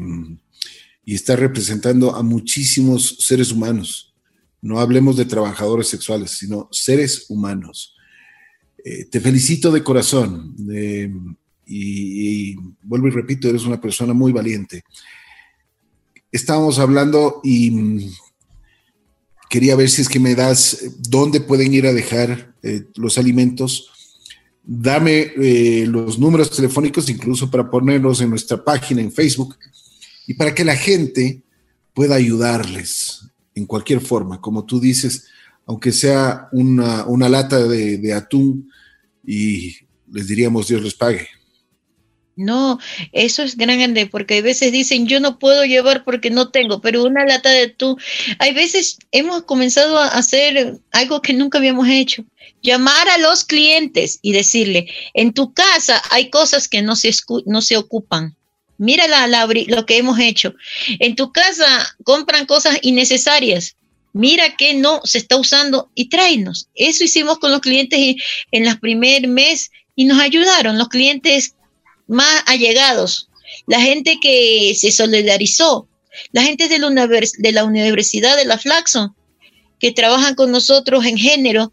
[1.04, 4.14] y estás representando a muchísimos seres humanos.
[4.62, 7.94] No hablemos de trabajadores sexuales, sino seres humanos.
[8.82, 10.56] Eh, te felicito de corazón
[11.66, 14.82] y, vuelvo y repito, eres una persona muy valiente.
[16.32, 18.08] Estábamos hablando y
[19.48, 23.90] quería ver si es que me das dónde pueden ir a dejar eh, los alimentos.
[24.62, 29.56] Dame eh, los números telefónicos, incluso para ponerlos en nuestra página en Facebook
[30.26, 31.42] y para que la gente
[31.94, 33.20] pueda ayudarles
[33.54, 35.24] en cualquier forma, como tú dices,
[35.66, 38.70] aunque sea una, una lata de, de atún
[39.26, 39.74] y
[40.12, 41.26] les diríamos Dios les pague.
[42.38, 42.78] No,
[43.10, 47.02] eso es grande porque a veces dicen yo no puedo llevar porque no tengo, pero
[47.02, 47.98] una lata de tú.
[48.38, 52.24] Hay veces hemos comenzado a hacer algo que nunca habíamos hecho.
[52.62, 57.12] Llamar a los clientes y decirle, en tu casa hay cosas que no se,
[57.44, 58.36] no se ocupan.
[58.76, 59.26] Mira la,
[59.66, 60.54] lo que hemos hecho.
[61.00, 61.66] En tu casa
[62.04, 63.74] compran cosas innecesarias.
[64.12, 66.68] Mira que no se está usando y tráenos.
[66.76, 68.14] Eso hicimos con los clientes
[68.52, 70.78] en el primer mes y nos ayudaron.
[70.78, 71.56] Los clientes
[72.08, 73.28] más allegados,
[73.66, 75.88] la gente que se solidarizó,
[76.32, 79.14] la gente de la, de la Universidad de la Flaxon,
[79.78, 81.72] que trabajan con nosotros en género,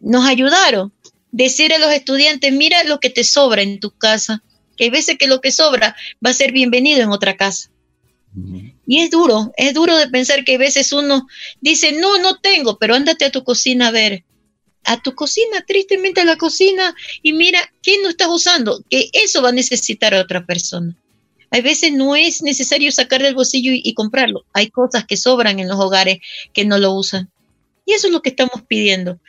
[0.00, 0.92] nos ayudaron.
[1.30, 4.42] Decir a los estudiantes, mira lo que te sobra en tu casa,
[4.76, 7.70] que hay veces que lo que sobra va a ser bienvenido en otra casa.
[8.86, 11.26] Y es duro, es duro de pensar que a veces uno
[11.60, 14.24] dice, no, no tengo, pero ándate a tu cocina a ver
[14.86, 18.82] a tu cocina, tristemente a la cocina, y mira, ¿qué no estás usando?
[18.88, 20.96] Que eso va a necesitar a otra persona.
[21.50, 24.44] Hay veces no es necesario sacar del bolsillo y, comprarlo.
[24.52, 26.18] Hay cosas que sobran en los hogares
[26.52, 27.30] que no lo usan.
[27.84, 29.20] Y eso es lo que estamos pidiendo.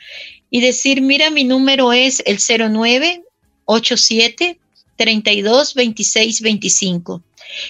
[0.50, 4.58] Y decir, mira, mi número es el 0987
[4.96, 7.22] 32 26 25.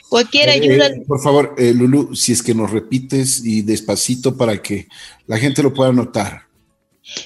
[0.09, 0.91] Cualquier ayuda.
[1.07, 4.89] por favor, eh, Lulu, si es que nos repites y despacito para que
[5.26, 6.48] la gente lo pueda notar.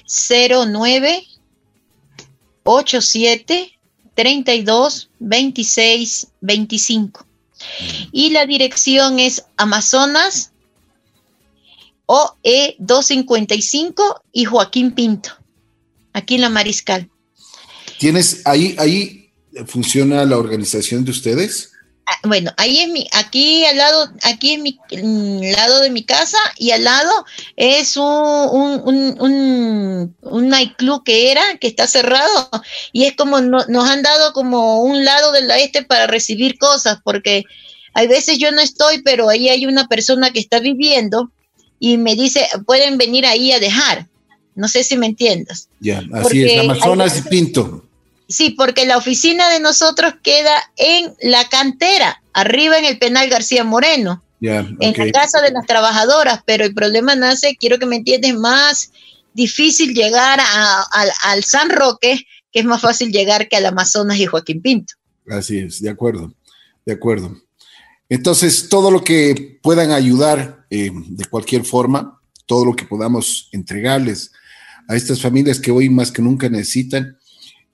[0.07, 1.27] 09
[2.65, 3.79] 87
[4.15, 7.27] 32 26 25.
[8.11, 10.53] Y la dirección es Amazonas
[12.07, 15.31] OE 255 y Joaquín Pinto,
[16.13, 17.09] aquí en la Mariscal.
[17.99, 19.31] ¿Tienes ahí, ahí
[19.67, 21.72] funciona la organización de ustedes?
[22.13, 26.37] Ah, bueno, ahí es mi, aquí al lado, aquí es mi lado de mi casa
[26.59, 27.11] y al lado
[27.57, 28.05] es un,
[28.85, 32.51] un, un, un nightclub que era, que está cerrado
[32.93, 37.45] y es como nos han dado como un lado del este para recibir cosas porque
[37.95, 41.31] hay veces yo no estoy, pero ahí hay una persona que está viviendo
[41.79, 44.09] y me dice, pueden venir ahí a dejar.
[44.55, 45.69] No sé si me entiendas.
[45.81, 47.82] Ya, así es, Amazonas y Pinto.
[48.33, 53.63] Sí, porque la oficina de nosotros queda en la cantera, arriba en el penal García
[53.63, 58.35] Moreno, en la casa de las trabajadoras, pero el problema nace, quiero que me entiendes,
[58.35, 58.91] más
[59.35, 60.41] difícil llegar
[61.23, 64.95] al San Roque, que es más fácil llegar que al Amazonas y Joaquín Pinto.
[65.29, 66.35] Así es, de acuerdo,
[66.85, 67.37] de acuerdo.
[68.09, 74.33] Entonces, todo lo que puedan ayudar eh, de cualquier forma, todo lo que podamos entregarles
[74.89, 77.17] a estas familias que hoy más que nunca necesitan,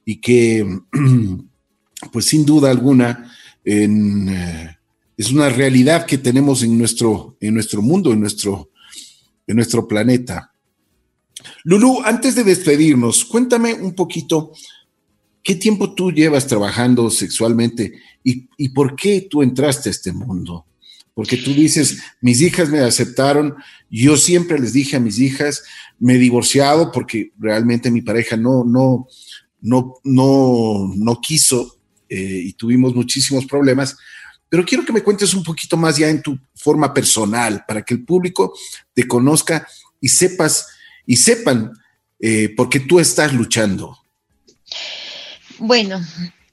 [0.08, 0.66] y que,
[2.12, 3.30] pues sin duda alguna,
[3.62, 4.74] eh,
[5.14, 8.70] es una realidad que tenemos en nuestro, en nuestro mundo, en nuestro,
[9.46, 10.54] en nuestro planeta.
[11.64, 14.52] Lulu, antes de despedirnos, cuéntame un poquito
[15.42, 17.92] qué tiempo tú llevas trabajando sexualmente
[18.24, 20.64] y, y por qué tú entraste a este mundo
[21.18, 23.56] porque tú dices, mis hijas me aceptaron,
[23.90, 25.64] yo siempre les dije a mis hijas,
[25.98, 29.08] me he divorciado porque realmente mi pareja no, no,
[29.60, 31.78] no, no, no quiso
[32.08, 33.96] eh, y tuvimos muchísimos problemas,
[34.48, 37.94] pero quiero que me cuentes un poquito más ya en tu forma personal, para que
[37.94, 38.54] el público
[38.94, 39.66] te conozca
[40.00, 40.66] y sepas
[41.06, 41.72] y sepan
[42.20, 43.98] eh, por qué tú estás luchando.
[45.58, 46.00] Bueno,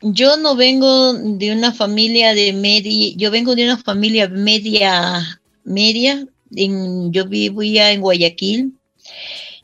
[0.01, 6.25] yo no vengo de una familia de media, yo vengo de una familia media, media,
[6.55, 8.73] en, yo vivía en Guayaquil.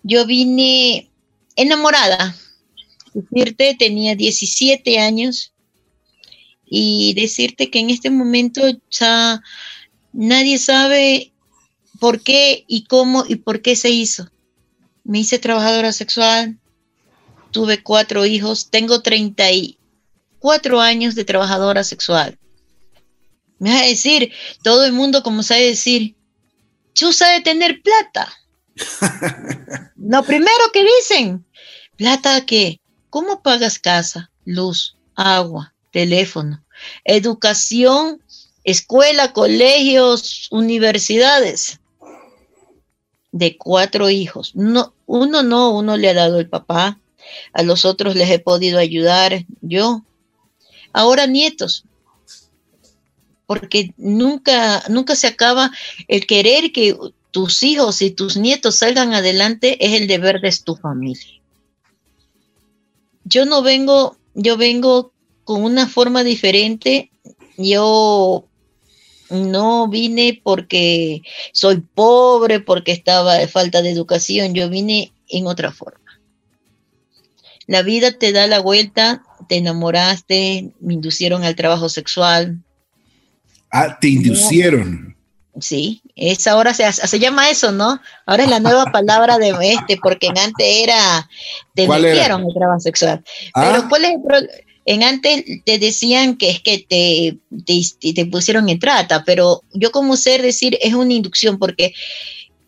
[0.03, 1.09] Yo vine
[1.55, 2.35] enamorada,
[3.13, 5.53] decirte, tenía 17 años
[6.65, 9.41] y decirte que en este momento ya
[10.13, 11.33] nadie sabe
[11.99, 14.31] por qué y cómo y por qué se hizo.
[15.03, 16.57] Me hice trabajadora sexual,
[17.51, 19.77] tuve cuatro hijos, tengo 30 y
[20.39, 22.37] cuatro años de trabajadora sexual.
[23.59, 24.31] Me vas a decir,
[24.63, 26.15] todo el mundo como sabe decir,
[26.93, 28.33] tú de tener plata.
[29.95, 31.45] Lo primero que dicen,
[31.95, 32.80] plata qué?
[33.11, 36.63] ¿Cómo pagas casa, luz, agua, teléfono,
[37.03, 38.23] educación,
[38.63, 41.81] escuela, colegios, universidades?
[43.33, 44.55] De cuatro hijos.
[44.55, 47.01] No, uno no, uno le ha dado el papá,
[47.51, 50.05] a los otros les he podido ayudar yo,
[50.93, 51.83] ahora nietos,
[53.45, 55.69] porque nunca, nunca se acaba
[56.07, 56.97] el querer que
[57.31, 61.40] tus hijos y tus nietos salgan adelante es el deber de tu familia.
[63.23, 65.13] Yo no vengo, yo vengo
[65.43, 67.11] con una forma diferente.
[67.57, 68.45] Yo
[69.29, 71.21] no vine porque
[71.53, 74.53] soy pobre, porque estaba de falta de educación.
[74.53, 75.99] Yo vine en otra forma.
[77.67, 82.63] La vida te da la vuelta te enamoraste, me inducieron al trabajo sexual.
[83.69, 85.15] Ah, te inducieron.
[85.59, 87.99] Sí, es ahora se, se llama eso, ¿no?
[88.25, 91.29] Ahora es la nueva palabra de este, porque en antes era,
[91.75, 93.23] te metieron el trabajo sexual.
[93.53, 93.85] Pero ah.
[93.89, 94.49] ¿cuál es el
[94.85, 99.91] En antes te decían que es que te, te, te pusieron en trata, pero yo
[99.91, 101.93] como sé decir, es una inducción, porque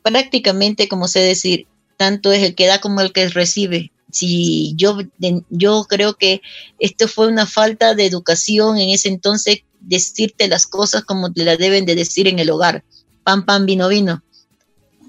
[0.01, 4.99] prácticamente como sé decir, tanto es el que da como el que recibe si yo,
[5.49, 6.41] yo creo que
[6.79, 11.57] esto fue una falta de educación en ese entonces, decirte las cosas como te las
[11.57, 12.83] deben de decir en el hogar.
[13.23, 14.23] Pan, pan, vino, vino.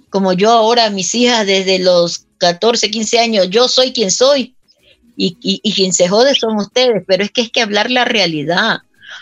[0.09, 4.55] Como yo ahora, mis hijas desde los 14, 15 años, yo soy quien soy.
[5.17, 8.79] Y, y, quien se jode son ustedes, pero es que es que hablar la realidad.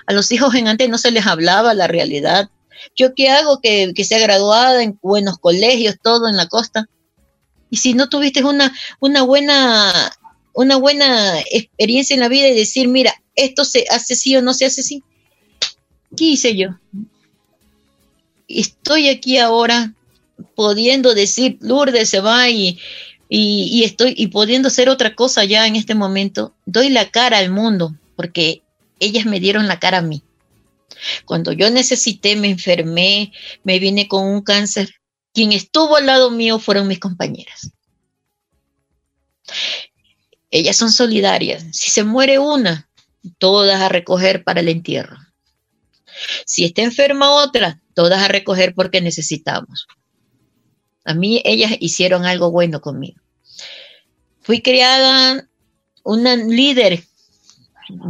[0.06, 2.48] A los hijos en antes no se les hablaba la realidad.
[2.96, 3.60] ¿Yo qué hago?
[3.60, 6.88] Que, que sea graduada en buenos colegios, todo en la costa
[7.72, 8.70] y si no tuviste una,
[9.00, 10.12] una, buena,
[10.52, 14.52] una buena experiencia en la vida y decir, mira, esto se hace sí o no
[14.52, 15.02] se hace sí,
[16.14, 16.68] ¿qué hice yo?
[18.46, 19.94] Estoy aquí ahora
[20.54, 22.78] pudiendo decir, Lourdes se va y,
[23.30, 27.50] y, estoy y pudiendo hacer otra cosa ya en este momento, doy la cara al
[27.50, 28.60] mundo, porque
[29.00, 30.22] ellas me dieron la cara a mí.
[31.24, 33.32] Cuando yo necesité, me enfermé,
[33.64, 34.90] me vine con un cáncer,
[35.32, 37.70] quien estuvo al lado mío fueron mis compañeras.
[40.50, 41.64] Ellas son solidarias.
[41.72, 42.88] Si se muere una,
[43.38, 45.16] todas a recoger para el entierro.
[46.44, 49.86] Si está enferma otra, todas a recoger porque necesitamos.
[51.04, 53.20] A mí ellas hicieron algo bueno conmigo.
[54.40, 55.48] Fui criada
[56.04, 57.04] una líder,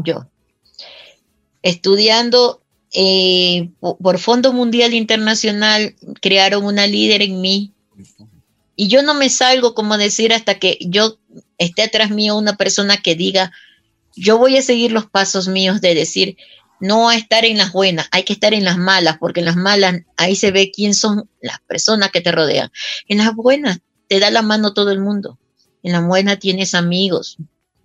[0.05, 0.27] yo,
[1.63, 2.62] estudiando
[2.93, 7.73] eh, por Fondo Mundial Internacional crearon una líder en mí.
[8.77, 11.19] Y yo no me salgo, como decir, hasta que yo
[11.59, 13.53] esté atrás mío una persona que diga,
[14.15, 16.37] yo voy a seguir los pasos míos de decir,
[16.81, 19.57] no a estar en las buenas, hay que estar en las malas, porque en las
[19.57, 22.71] malas ahí se ve quién son las personas que te rodean.
[23.09, 23.79] En las buenas
[24.09, 25.39] te da la mano todo el mundo.
[25.83, 27.37] En las buenas tienes amigos.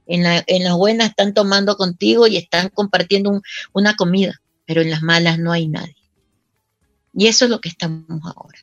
[0.08, 3.41] En, en las buenas están tomando contigo y están compartiendo
[3.74, 5.95] una comida pero en las malas no hay nadie.
[7.15, 8.59] Y eso es lo que estamos ahora.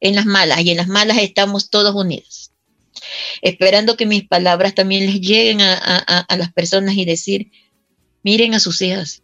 [0.00, 2.52] En las malas, y en las malas estamos todos unidos.
[3.42, 7.50] Esperando que mis palabras también les lleguen a, las personas y decir,
[8.22, 9.22] miren a sus hijas,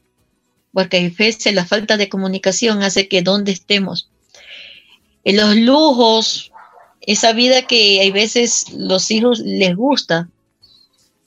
[0.72, 4.10] porque a veces la falta de comunicación hace que donde estemos,
[5.24, 6.52] en los lujos,
[7.00, 10.28] esa vida que a veces los hijos les gusta,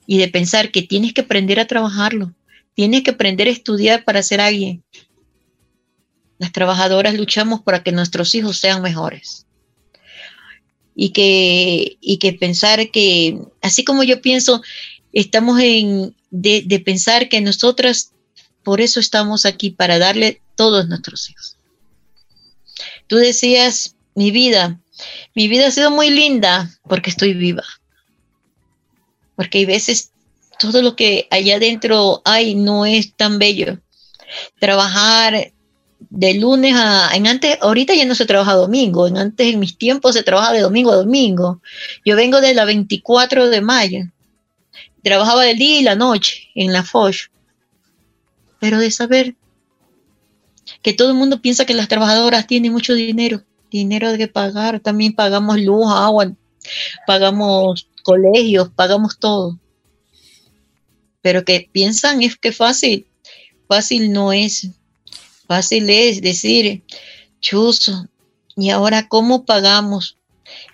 [0.06, 2.34] y de pensar que tienes que aprender a trabajarlo,
[2.74, 4.82] tienes que aprender a estudiar para ser alguien.
[6.38, 9.46] Las trabajadoras luchamos para que nuestros hijos sean mejores.
[10.94, 14.62] Y que, y que pensar que, así como yo pienso,
[15.12, 18.12] estamos en, de, de pensar que nosotras,
[18.62, 21.56] por eso estamos aquí, para darle todos nuestros hijos.
[23.06, 24.80] Tú decías, mi vida,
[25.34, 27.64] mi vida ha sido muy linda porque estoy viva.
[29.36, 30.11] Porque hay veces
[30.70, 33.78] todo lo que allá adentro hay no es tan bello.
[34.60, 35.52] Trabajar
[36.10, 39.78] de lunes a en antes ahorita ya no se trabaja domingo, en antes en mis
[39.78, 41.60] tiempos se trabaja de domingo a domingo.
[42.04, 44.04] Yo vengo de la 24 de mayo.
[45.02, 47.30] Trabajaba el día y la noche en la Foch.
[48.60, 49.34] Pero de saber
[50.82, 55.14] que todo el mundo piensa que las trabajadoras tienen mucho dinero, dinero de pagar, también
[55.14, 56.32] pagamos luz, agua,
[57.06, 59.58] pagamos colegios, pagamos todo.
[61.22, 63.06] Pero que piensan es que fácil,
[63.68, 64.68] fácil no es.
[65.46, 66.82] Fácil es decir,
[67.40, 68.06] chuzo,
[68.56, 70.18] ¿y ahora cómo pagamos?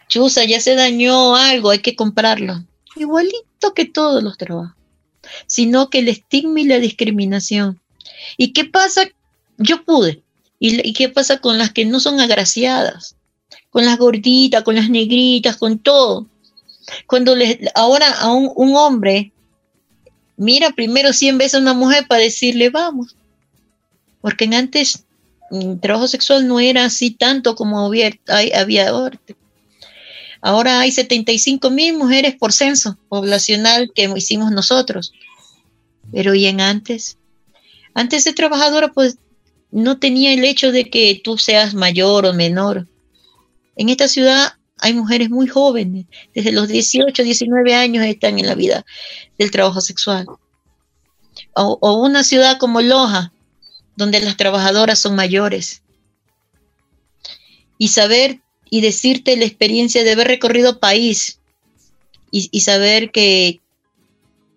[0.08, 2.64] Chusa, ya se dañó algo, hay que comprarlo.
[2.96, 4.74] Igualito que todos los trabajos.
[5.46, 7.80] Sino que el estigma y la discriminación.
[8.36, 9.08] ¿Y qué pasa
[9.58, 10.22] yo pude.
[10.60, 13.16] ¿Y, qué pasa con las que no son agraciadas?
[13.70, 16.26] Con las gorditas, con las negritas, con todo.
[17.06, 19.32] Cuando les, ahora a un, hombre
[20.38, 23.14] mira primero 100 veces a una mujer para decirle vamos.
[24.22, 25.04] Porque en antes
[25.50, 28.12] el mm, trabajo sexual no era así tanto como había,
[28.54, 29.20] había ahora.
[30.40, 35.12] Ahora hay 75 mil mujeres por censo poblacional que hicimos nosotros.
[36.12, 37.18] Pero ¿y en antes?
[37.92, 39.18] Antes de trabajadora, pues
[39.70, 42.86] no tenía el hecho de que tú seas mayor o menor.
[43.76, 48.54] En esta ciudad hay mujeres muy jóvenes, desde los 18, 19 años están en la
[48.54, 48.84] vida
[49.38, 50.26] del trabajo sexual.
[51.54, 53.32] O, una ciudad como Loja,
[53.96, 55.82] donde las trabajadoras son mayores.
[57.78, 61.40] Y saber y decirte la experiencia de haber recorrido país
[62.30, 63.60] y saber que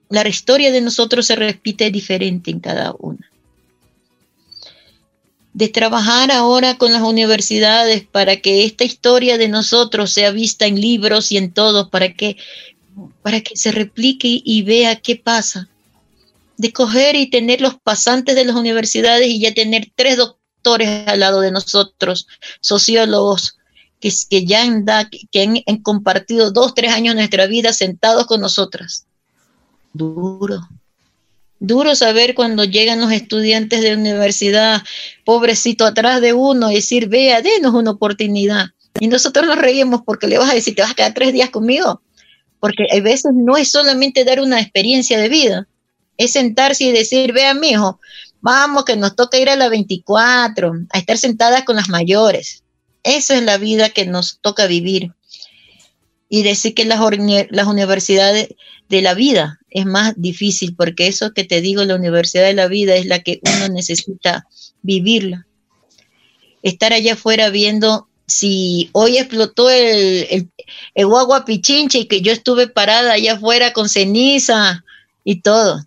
[0.09, 3.31] la historia de nosotros se repite diferente en cada una
[5.54, 10.80] de trabajar ahora con las universidades para que esta historia de nosotros sea vista en
[10.80, 12.38] libros y en todo, para que,
[13.22, 15.68] para que se replique y vea qué pasa.
[16.58, 21.20] De coger y tener los pasantes de las universidades y ya tener tres doctores al
[21.20, 22.28] lado de nosotros,
[22.62, 23.58] sociólogos,
[23.99, 24.86] que, que ya han,
[25.32, 29.06] que han, han compartido dos, tres años de nuestra vida sentados con nosotras.
[29.93, 30.62] Duro,
[31.64, 34.82] Duro saber cuando llegan los estudiantes de universidad,
[35.24, 38.70] pobrecito atrás de uno, decir, vea, denos una oportunidad.
[38.99, 41.51] Y nosotros nos reímos porque le vas a decir, te vas a quedar tres días
[41.51, 42.01] conmigo.
[42.59, 45.68] Porque a veces no es solamente dar una experiencia de vida,
[46.18, 47.99] es sentarse y decir, vea, mi hijo,
[48.39, 52.64] vamos, que nos toca ir a la 24, a estar sentadas con las mayores.
[53.03, 55.14] Esa es la vida que nos toca vivir.
[56.28, 56.99] Y decir que las,
[57.51, 58.49] las universidades
[58.89, 62.67] de la vida es más difícil, porque eso que te digo, la universidad de la
[62.67, 64.45] vida es la que uno necesita
[64.82, 65.47] vivirla.
[66.61, 70.49] Estar allá afuera viendo si hoy explotó el, el,
[70.93, 74.84] el guagua pichinche y que yo estuve parada allá afuera con ceniza
[75.24, 75.86] y todo.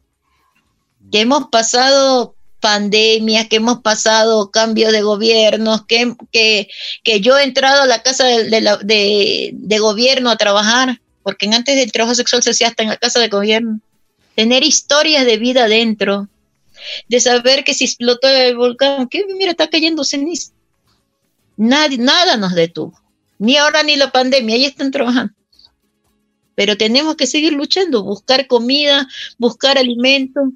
[1.12, 6.68] Que hemos pasado pandemias, que hemos pasado cambios de gobiernos, que, que,
[7.02, 8.48] que yo he entrado a la casa de,
[8.82, 12.98] de, de gobierno a trabajar porque antes del trabajo sexual se hacía hasta en la
[12.98, 13.80] casa de gobierno.
[14.36, 16.28] Tener historias de vida dentro,
[17.08, 20.52] de saber que si explotó el volcán, que mira, está cayendo ceniza.
[21.56, 23.00] Nadie, nada nos detuvo,
[23.38, 25.32] ni ahora ni la pandemia, ahí están trabajando.
[26.54, 29.08] Pero tenemos que seguir luchando, buscar comida,
[29.38, 30.52] buscar alimento,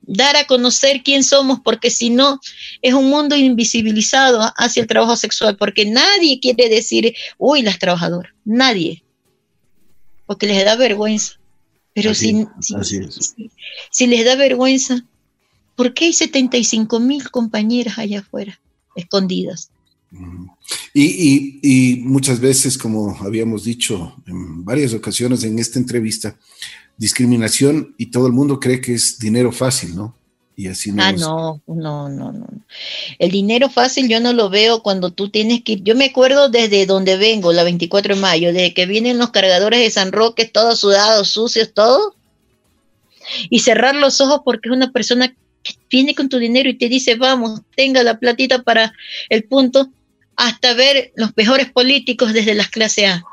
[0.00, 2.40] dar a conocer quién somos, porque si no,
[2.80, 8.32] es un mundo invisibilizado hacia el trabajo sexual, porque nadie quiere decir, uy, las trabajadoras,
[8.44, 9.04] nadie
[10.26, 11.34] porque les da vergüenza.
[11.94, 12.46] Pero si,
[13.90, 15.04] si, les da vergüenza,
[15.76, 18.60] ¿por qué hay 75 mil compañeras allá afuera,
[18.96, 19.70] escondidas?
[20.92, 26.36] Y, y, muchas veces, como habíamos dicho en varias ocasiones en esta entrevista,
[26.96, 30.16] discriminación y todo el mundo cree que es dinero fácil, ¿no?
[30.56, 31.02] Y así no.
[31.02, 32.46] Ah, no, no, no, no.
[33.18, 36.86] El dinero fácil yo no lo veo cuando tú tienes que Yo me acuerdo desde
[36.86, 40.80] donde vengo, la 24 de mayo, desde que vienen los cargadores de San Roque, todos
[40.80, 42.14] sudados, sucios, todo.
[43.50, 46.88] Y cerrar los ojos porque es una persona que viene con tu dinero y te
[46.88, 48.92] dice, vamos, tenga la platita para
[49.30, 49.88] el punto,
[50.36, 53.24] hasta ver los mejores políticos desde las clase A.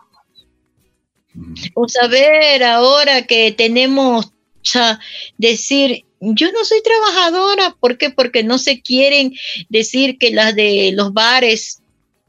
[1.76, 4.32] O saber ahora que tenemos, o
[4.64, 5.00] sea,
[5.38, 8.12] decir, yo no soy trabajadora, ¿por qué?
[8.12, 9.34] Porque no se quieren
[9.70, 11.82] decir que las de los bares,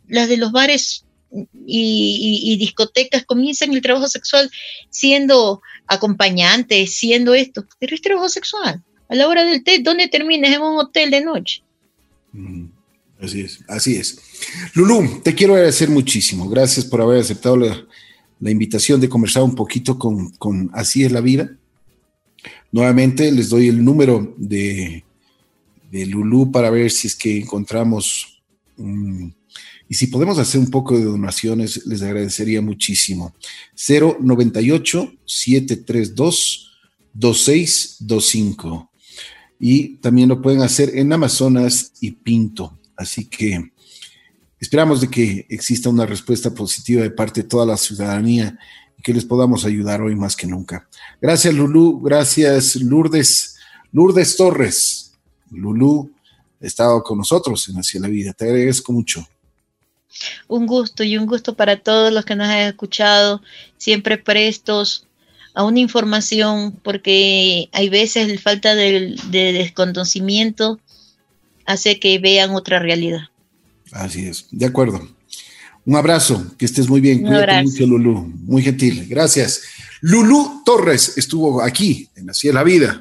[0.08, 1.04] las de los bares
[1.66, 4.50] y, discotecas comienzan el trabajo sexual
[4.90, 8.82] siendo acompañantes, siendo esto, pero es trabajo sexual.
[9.08, 10.52] A la hora del té, ¿dónde terminas?
[10.52, 11.62] En un hotel de noche.
[13.20, 14.18] Así es, así es.
[14.74, 16.48] Lulú, te quiero agradecer muchísimo.
[16.48, 17.86] Gracias por haber aceptado la,
[18.50, 21.50] invitación de conversar un poquito con, Así es la vida.
[22.72, 25.04] Nuevamente les doy el número de,
[25.90, 28.42] de Lulú para ver si es que encontramos
[29.88, 33.34] y si podemos hacer un poco de donaciones, les agradecería muchísimo.
[33.76, 36.70] 098 732
[37.12, 38.90] 2625
[39.60, 42.78] y también lo pueden hacer en Amazonas y Pinto.
[42.96, 43.70] Así que
[44.58, 48.58] esperamos de que exista una respuesta positiva de parte de toda la ciudadanía
[49.02, 50.88] y que les podamos ayudar hoy más que nunca.
[51.20, 53.56] Gracias Lulú, gracias Lourdes,
[53.92, 55.12] Lourdes Torres.
[55.50, 56.10] Lulú
[56.62, 58.32] ha estado con nosotros en Hacia la Vida.
[58.32, 59.26] Te agradezco mucho.
[60.46, 63.42] Un gusto y un gusto para todos los que nos han escuchado,
[63.76, 65.06] siempre prestos
[65.54, 70.80] a una información, porque hay veces la falta de, desconocimiento
[71.66, 73.22] hace que vean otra realidad.
[73.90, 75.08] Así es, de acuerdo.
[75.84, 77.22] Un abrazo, que estés muy bien.
[77.22, 78.32] Cuídate mucho, Lulú.
[78.44, 79.06] Muy gentil.
[79.08, 79.62] Gracias.
[80.00, 83.00] Lulú Torres estuvo aquí en Así es la Vida.